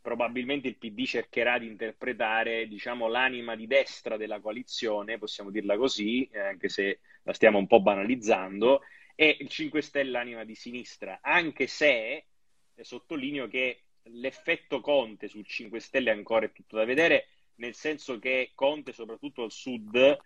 [0.00, 6.28] probabilmente il PD cercherà di interpretare diciamo, l'anima di destra della coalizione, possiamo dirla così,
[6.32, 8.82] eh, anche se la stiamo un po' banalizzando,
[9.14, 12.26] e il 5 Stelle l'anima di sinistra, anche se
[12.74, 17.26] eh, sottolineo che l'effetto Conte sul 5 Stelle ancora è tutto da vedere,
[17.60, 20.18] nel senso che Conte, soprattutto al sud,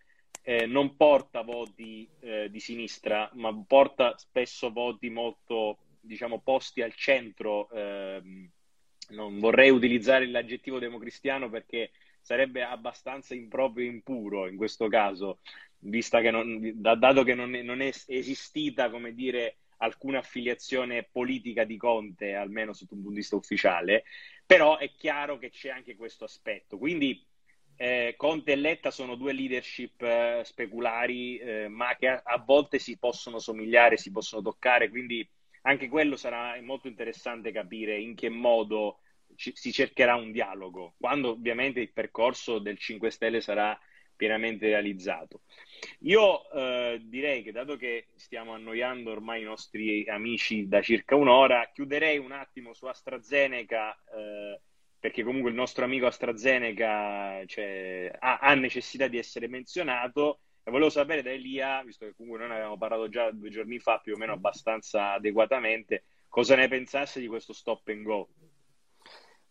[0.42, 6.94] eh, non porta voti eh, di sinistra, ma porta spesso voti molto, diciamo, posti al
[6.94, 7.68] centro.
[7.70, 8.50] Ehm,
[9.10, 15.40] non vorrei utilizzare l'aggettivo democristiano perché sarebbe abbastanza improprio e impuro in questo caso,
[15.80, 21.76] vista che non, dato che non non è esistita, come dire, alcuna affiliazione politica di
[21.76, 24.04] Conte, almeno sotto un punto di vista ufficiale,
[24.46, 26.78] però è chiaro che c'è anche questo aspetto.
[26.78, 27.24] Quindi
[27.76, 32.78] eh, Conte e Letta sono due leadership eh, speculari, eh, ma che a, a, volte
[32.78, 35.28] si possono somigliare, si possono toccare, quindi
[35.62, 39.00] anche quello sarà molto interessante capire in che modo
[39.34, 43.78] ci, si cercherà un dialogo, quando ovviamente il percorso del 5 Stelle sarà
[44.16, 45.42] pienamente realizzato.
[46.00, 51.70] Io eh, direi che dato che stiamo annoiando ormai i nostri amici da circa un'ora,
[51.72, 54.60] chiuderei un attimo su AstraZeneca, eh,
[54.98, 60.40] perché comunque il nostro amico AstraZeneca cioè, ha, ha, necessità di essere menzionato.
[60.62, 63.78] E volevo sapere da Elia, visto che comunque noi ne avevamo parlato già due giorni
[63.78, 68.28] fa, più o meno abbastanza adeguatamente, cosa ne pensasse di questo stop and go?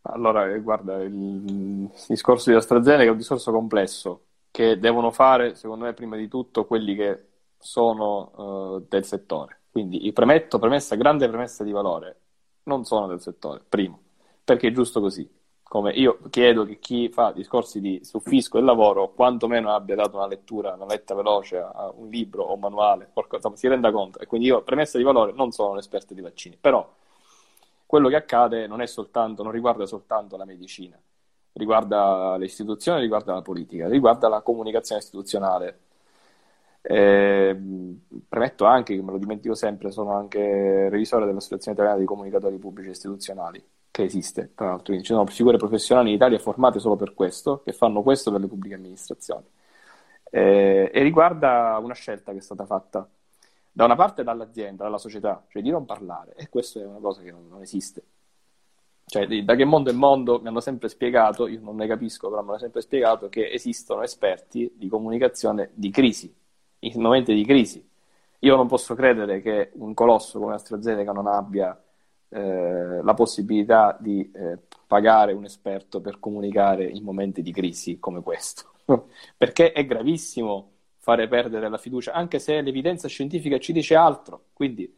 [0.05, 5.86] Allora, eh, guarda, il discorso di AstraZeneca è un discorso complesso che devono fare, secondo
[5.86, 7.26] me, prima di tutto quelli che
[7.58, 9.62] sono uh, del settore.
[9.72, 12.20] Quindi premetto, premessa, grande premessa di valore,
[12.66, 13.99] non sono del settore, primo,
[14.43, 15.28] perché è giusto così.
[15.64, 20.18] Come io chiedo che chi fa discorsi di, su fisco e lavoro, quantomeno abbia dato
[20.18, 24.20] una lettura, una letta veloce a un libro o un manuale, qualcosa, si renda conto.
[24.20, 26.88] E quindi io, premessa di valore, non sono un esperto di vaccini, però
[27.88, 30.95] quello che accade non, soltanto, non riguarda soltanto la medicina,
[31.54, 35.80] riguarda le istituzioni, riguarda la politica, riguarda la comunicazione istituzionale.
[36.82, 37.58] Eh,
[38.28, 42.89] premetto anche, che me lo dimentico sempre, sono anche revisore dell'Associazione Italiana dei Comunicatori Pubblici
[42.89, 47.14] Istituzionali, che esiste, tra l'altro, quindi ci sono figure professionali in Italia formate solo per
[47.14, 49.45] questo, che fanno questo per le pubbliche amministrazioni.
[50.30, 53.08] Eh, e riguarda una scelta che è stata fatta
[53.72, 57.22] da una parte dall'azienda, dalla società, cioè di non parlare, e questa è una cosa
[57.22, 58.04] che non, non esiste
[59.06, 62.41] cioè da che mondo è mondo mi hanno sempre spiegato, io non ne capisco, però
[62.41, 66.34] mi hanno sempre spiegato che esistono esperti di comunicazione di crisi,
[66.80, 67.88] in momenti di crisi.
[68.39, 71.80] Io non posso credere che un colosso come AstraZeneca non abbia
[72.30, 78.22] eh, la possibilità di eh, pagare un esperto per comunicare in momenti di crisi come
[78.22, 78.72] questo,
[79.38, 84.45] perché è gravissimo fare perdere la fiducia, anche se l'evidenza scientifica ci dice altro.
[84.54, 84.91] Quindi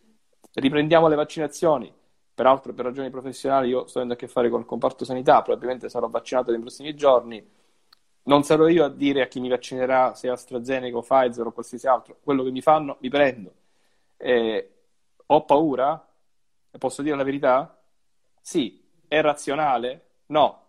[0.53, 1.91] riprendiamo le vaccinazioni
[2.35, 5.87] Peraltro, per ragioni professionali, io sto avendo a che fare con il comparto sanità, probabilmente
[5.87, 7.41] sarò vaccinato nei prossimi giorni.
[8.23, 11.87] Non sarò io a dire a chi mi vaccinerà se AstraZeneca o Pfizer o qualsiasi
[11.87, 12.17] altro.
[12.21, 13.53] Quello che mi fanno, mi prendo.
[14.17, 14.71] Eh,
[15.27, 16.05] ho paura?
[16.77, 17.81] Posso dire la verità?
[18.41, 18.83] Sì.
[19.07, 20.07] È razionale?
[20.27, 20.61] No.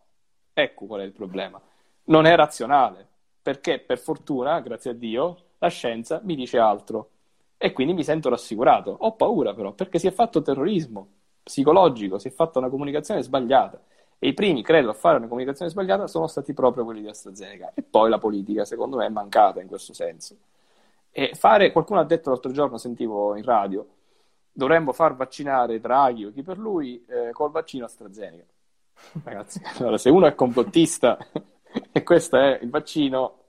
[0.52, 1.60] Ecco qual è il problema.
[2.04, 3.08] Non è razionale,
[3.42, 7.10] perché per fortuna, grazie a Dio, la scienza mi dice altro.
[7.56, 8.94] E quindi mi sento rassicurato.
[9.00, 11.15] Ho paura però, perché si è fatto terrorismo
[11.46, 13.80] psicologico, si è fatta una comunicazione sbagliata.
[14.18, 17.70] E i primi, credo, a fare una comunicazione sbagliata sono stati proprio quelli di AstraZeneca.
[17.72, 20.36] E poi la politica, secondo me, è mancata in questo senso.
[21.12, 23.86] E fare, qualcuno ha detto l'altro giorno, sentivo in radio,
[24.50, 28.44] dovremmo far vaccinare Draghi o chi per lui eh, col vaccino AstraZeneca.
[29.22, 31.16] Ragazzi, allora, se uno è complottista
[31.92, 33.44] e questo è il vaccino,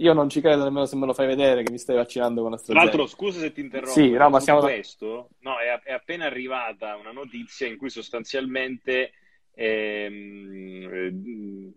[0.00, 2.54] io non ci credo nemmeno se me lo fai vedere che mi stai vaccinando con
[2.54, 2.88] AstraZeneca.
[2.88, 3.92] Tra l'altro, scusa se ti interrompo.
[3.92, 4.60] Sì, no, ma siamo...
[4.60, 9.12] questo, no, è, è, appena arrivata una notizia in cui sostanzialmente
[9.54, 11.10] ehm,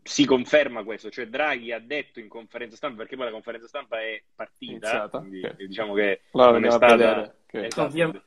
[0.03, 3.99] si conferma questo, cioè Draghi ha detto in conferenza stampa, perché poi la conferenza stampa
[4.01, 5.67] è partita, quindi, okay.
[5.67, 7.35] diciamo che allora, non è stata...
[7.45, 7.65] Che...
[7.65, 8.23] Esatto.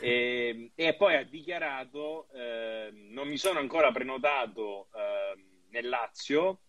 [0.00, 6.60] E, e, poi ha dichiarato, eh, non mi sono ancora prenotato eh, nel Lazio,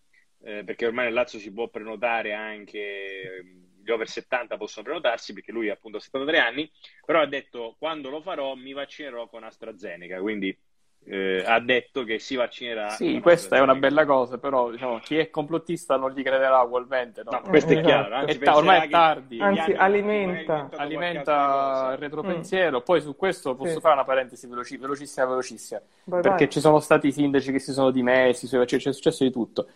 [0.46, 3.44] eh, perché ormai nel Lazio si può prenotare anche
[3.82, 6.70] gli over 70 possono prenotarsi perché lui appunto ha 73 anni,
[7.04, 10.56] però ha detto quando lo farò mi vaccinerò con AstraZeneca, quindi
[11.04, 12.90] eh, ha detto che si vaccinerà.
[12.90, 17.22] Sì, questa è una bella cosa, però diciamo, chi è complottista non gli crederà ugualmente.
[17.24, 17.30] No?
[17.32, 18.14] no questo è chiaro.
[18.14, 19.40] Anzi, è ormai è tardi.
[19.40, 22.78] Anzi, alimenta, alimenta il retropensiero.
[22.78, 22.82] Mm.
[22.82, 23.80] Poi su questo posso sì.
[23.80, 25.80] fare una parentesi veloci, velocissima, velocissima.
[26.04, 26.50] Vai, perché vai.
[26.50, 29.68] ci sono stati i sindaci che si sono dimessi, c'è successo di tutto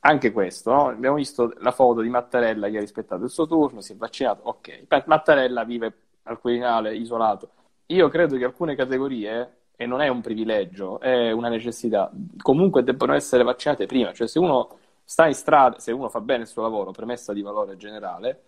[0.00, 0.88] anche questo, no?
[0.88, 4.42] abbiamo visto la foto di Mattarella che ha rispettato il suo turno, si è vaccinato,
[4.44, 5.92] ok, Mattarella vive
[6.24, 7.50] al Quirinale isolato,
[7.86, 12.10] io credo che alcune categorie, e non è un privilegio, è una necessità,
[12.42, 14.12] comunque debbono essere vaccinate prima.
[14.12, 17.42] Cioè, se uno sta in strada, se uno fa bene il suo lavoro, premessa di
[17.42, 18.42] valore generale,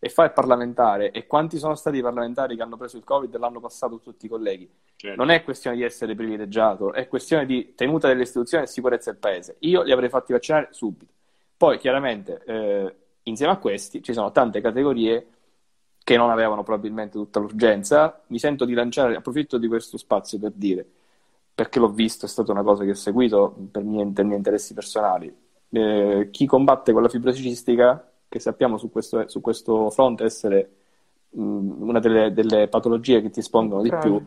[0.00, 3.34] e fa il parlamentare, e quanti sono stati i parlamentari che hanno preso il Covid
[3.34, 4.70] e l'hanno passato tutti i colleghi?
[4.94, 5.16] Certo.
[5.16, 9.18] Non è questione di essere privilegiato, è questione di tenuta delle istituzioni e sicurezza del
[9.18, 9.56] paese.
[9.60, 11.12] Io li avrei fatti vaccinare subito.
[11.56, 12.94] Poi, chiaramente, eh,
[13.24, 15.26] insieme a questi ci sono tante categorie
[16.04, 18.22] che non avevano probabilmente tutta l'urgenza.
[18.28, 20.86] Mi sento di lanciare, approfitto di questo spazio per dire,
[21.52, 24.74] perché l'ho visto, è stata una cosa che ho seguito per, mie, per miei interessi
[24.74, 25.34] personali.
[25.70, 30.70] Eh, chi combatte con la fibrosi cistica, che sappiamo su questo, su questo fronte essere
[31.30, 34.22] mh, una delle, delle, patologie che ti espongono di più,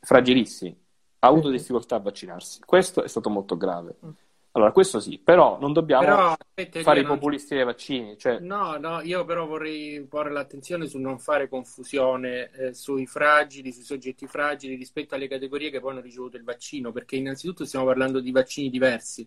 [0.00, 0.76] fragilissimi,
[1.20, 2.60] ha avuto difficoltà a vaccinarsi.
[2.64, 3.96] Questo è stato molto grave.
[4.04, 4.10] Mm.
[4.52, 8.18] Allora, questo sì, però non dobbiamo però, aspetta, fare i populisti dei vaccini.
[8.18, 8.40] Cioè...
[8.40, 13.84] No, no, io però vorrei porre l'attenzione su non fare confusione eh, sui fragili, sui
[13.84, 18.18] soggetti fragili rispetto alle categorie che poi hanno ricevuto il vaccino, perché innanzitutto stiamo parlando
[18.18, 19.26] di vaccini diversi,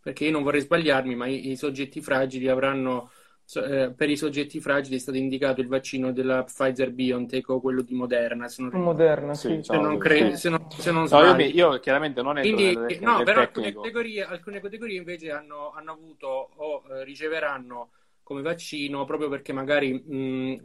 [0.00, 3.10] perché io non vorrei sbagliarmi, ma i, i soggetti fragili avranno
[3.54, 7.82] eh, per i soggetti fragili è stato indicato il vaccino della Pfizer BioNTech o quello
[7.82, 8.48] di Moderna.
[8.48, 9.60] Se non, Moderna, sì.
[9.62, 12.98] Se non, cre- se non, se non no, io, io, chiaramente non è Quindi, del,
[13.00, 17.90] no, del però alcune categorie, alcune categorie, invece hanno, hanno avuto o eh, riceveranno
[18.24, 20.62] come vaccino proprio perché magari mh,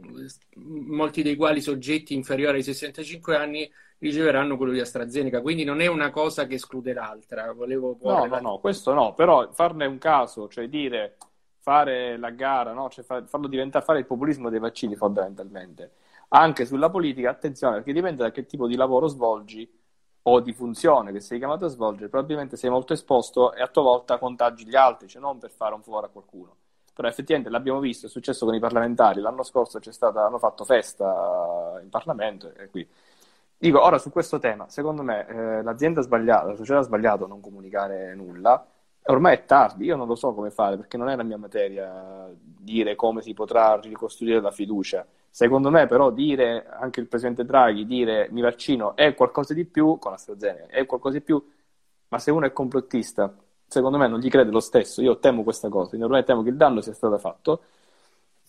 [0.88, 5.86] molti dei quali soggetti inferiori ai 65 anni riceveranno quello di AstraZeneca, quindi non è
[5.86, 7.52] una cosa che esclude l'altra.
[7.52, 11.16] Volevo no, no, no, questo no, però farne un caso, cioè dire
[11.62, 12.88] fare la gara, no?
[12.90, 15.92] cioè farlo diventare, fare il populismo dei vaccini fondamentalmente.
[16.28, 19.70] Anche sulla politica, attenzione, perché dipende da che tipo di lavoro svolgi
[20.22, 23.82] o di funzione che sei chiamato a svolgere, probabilmente sei molto esposto e a tua
[23.82, 26.56] volta contagi gli altri, cioè non per fare un favore a qualcuno.
[26.94, 30.64] Però effettivamente l'abbiamo visto, è successo con i parlamentari, l'anno scorso c'è stata, hanno fatto
[30.64, 32.88] festa in Parlamento e qui.
[33.56, 37.24] Dico, ora su questo tema, secondo me eh, l'azienda ha sbagliato, la società ha sbagliato
[37.26, 38.66] a non comunicare nulla,
[39.06, 42.30] Ormai è tardi, io non lo so come fare perché non è la mia materia
[42.36, 45.04] dire come si potrà ricostruire la fiducia.
[45.28, 49.98] Secondo me, però, dire anche il presidente Draghi, dire mi vaccino è qualcosa di più
[49.98, 51.42] con AstraZeneca, è qualcosa di più,
[52.08, 53.34] ma se uno è complottista,
[53.66, 55.02] secondo me non gli crede lo stesso.
[55.02, 57.62] Io temo questa cosa, ormai temo che il danno sia stato fatto.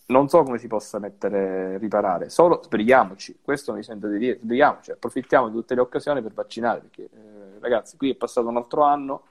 [0.06, 4.90] Non so come si possa mettere, riparare, solo sbrighiamoci, questo mi sento di dire, sbrighiamoci,
[4.90, 8.82] approfittiamo di tutte le occasioni per vaccinare, perché eh, ragazzi, qui è passato un altro
[8.82, 9.22] anno,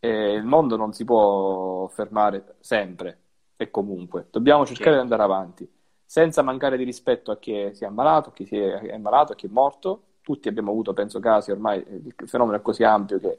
[0.00, 3.18] e il mondo non si può fermare sempre
[3.56, 4.26] e comunque.
[4.30, 5.70] Dobbiamo cercare di andare avanti,
[6.04, 9.36] senza mancare di rispetto a chi si è ammalato, a chi si è ammalato, a
[9.36, 10.04] chi è morto.
[10.22, 13.38] Tutti abbiamo avuto, penso, casi, ormai il fenomeno è così ampio che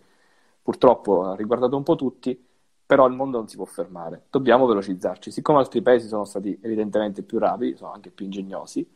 [0.62, 2.48] purtroppo ha riguardato un po' tutti,
[2.86, 4.26] però il mondo non si può fermare.
[4.30, 5.32] Dobbiamo velocizzarci.
[5.32, 8.88] Siccome altri paesi sono stati evidentemente più rapidi, sono anche più ingegnosi,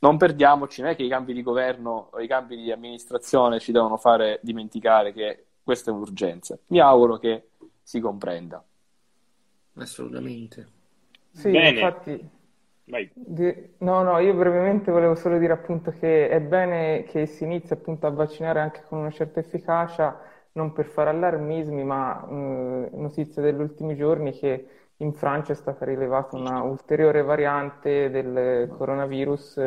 [0.00, 3.72] non perdiamoci, non è che i cambi di governo o i cambi di amministrazione ci
[3.72, 6.58] devono fare dimenticare che questa è un'urgenza.
[6.68, 7.48] Mi auguro che
[7.82, 8.62] si comprenda.
[9.74, 10.68] Assolutamente.
[11.30, 11.68] Sì, Bene.
[11.70, 12.40] infatti...
[13.14, 13.70] Di...
[13.78, 18.06] No, no, io brevemente volevo solo dire appunto che è bene che si inizi appunto
[18.06, 20.20] a vaccinare anche con una certa efficacia,
[20.52, 24.66] non per fare allarmismi, ma eh, notizia degli ultimi giorni che
[24.98, 29.60] in Francia è stata rilevata una ulteriore variante del coronavirus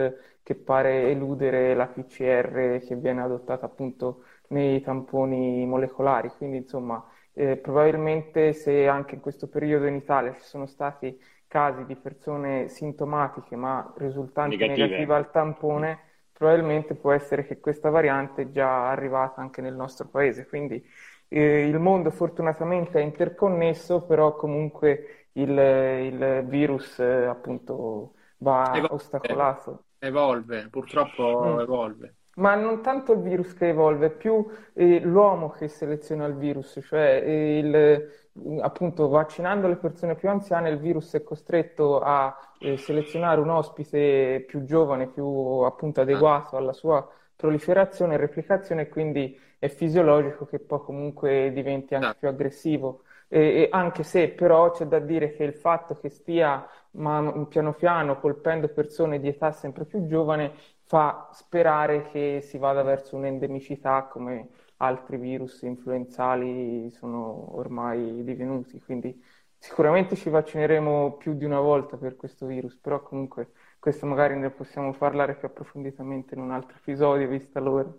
[0.44, 6.30] che pare eludere la PCR che viene adottata appunto nei tamponi molecolari.
[6.38, 11.86] Quindi, insomma, eh, probabilmente se anche in questo periodo in Italia ci sono stati casi
[11.86, 16.00] di persone sintomatiche ma risultanti negative, negative al tampone,
[16.32, 20.48] probabilmente può essere che questa variante è già arrivata anche nel nostro paese.
[20.48, 20.84] Quindi
[21.28, 28.94] eh, il mondo fortunatamente è interconnesso, però comunque il, il virus eh, appunto va evolve,
[28.94, 29.84] ostacolato.
[30.00, 31.60] Evolve, purtroppo mm.
[31.60, 32.16] evolve.
[32.36, 37.22] Ma non tanto il virus che evolve, più eh, l'uomo che seleziona il virus, cioè
[37.24, 43.40] eh, il, appunto vaccinando le persone più anziane il virus è costretto a eh, selezionare
[43.40, 49.70] un ospite più giovane, più appunto adeguato alla sua proliferazione e replicazione e quindi è
[49.70, 53.04] fisiologico che poi comunque diventi anche più aggressivo.
[53.28, 57.74] E, e anche se però c'è da dire che il fatto che stia man, piano
[57.74, 60.54] piano colpendo persone di età sempre più giovane
[60.86, 68.80] fa sperare che si vada verso un'endemicità come altri virus influenzali sono ormai divenuti.
[68.80, 69.22] Quindi
[69.58, 74.50] sicuramente ci vaccineremo più di una volta per questo virus, però comunque questo magari ne
[74.52, 77.92] possiamo parlare più approfonditamente in un altro episodio, vista l'ora.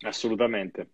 [0.00, 0.90] Assolutamente.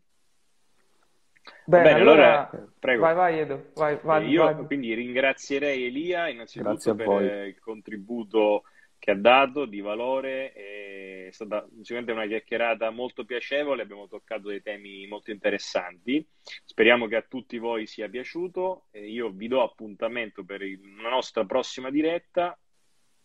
[1.65, 3.03] Bene, Bene allora, allora, prego.
[3.03, 4.67] Vai, vai Edo, vai, vai, Io vai.
[4.67, 8.63] quindi ringrazierei Elia innanzitutto per il contributo
[9.03, 14.63] che ha dato di valore e stata sicuramente una chiacchierata molto piacevole, abbiamo toccato dei
[14.63, 16.25] temi molto interessanti.
[16.65, 18.85] Speriamo che a tutti voi sia piaciuto.
[18.93, 22.57] E io vi do appuntamento per la nostra prossima diretta.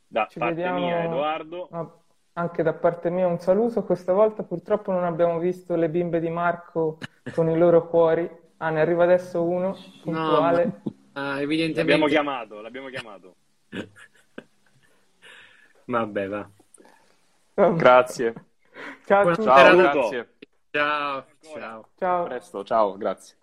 [0.08, 1.68] Da Ci parte vediamo mia, Edoardo.
[1.70, 1.96] ah,
[2.34, 3.84] anche da parte mia un saluto.
[3.84, 6.98] Questa volta purtroppo non abbiamo visto le bimbe di Marco
[7.36, 8.28] con i loro cuori.
[8.58, 10.82] Ah, ne arriva adesso uno, puntuale.
[11.14, 12.08] Ah, L'abbiamo evidentemente.
[12.08, 13.36] chiamato, l'abbiamo chiamato.
[15.88, 16.50] Vabbè, va.
[17.76, 18.34] Grazie.
[19.06, 19.34] Ciao.
[19.34, 19.76] Ciao, serata.
[19.76, 20.34] grazie.
[20.70, 21.90] Ciao, ciao.
[21.98, 22.24] Ciao.
[22.24, 23.36] A presto, ciao, grazie.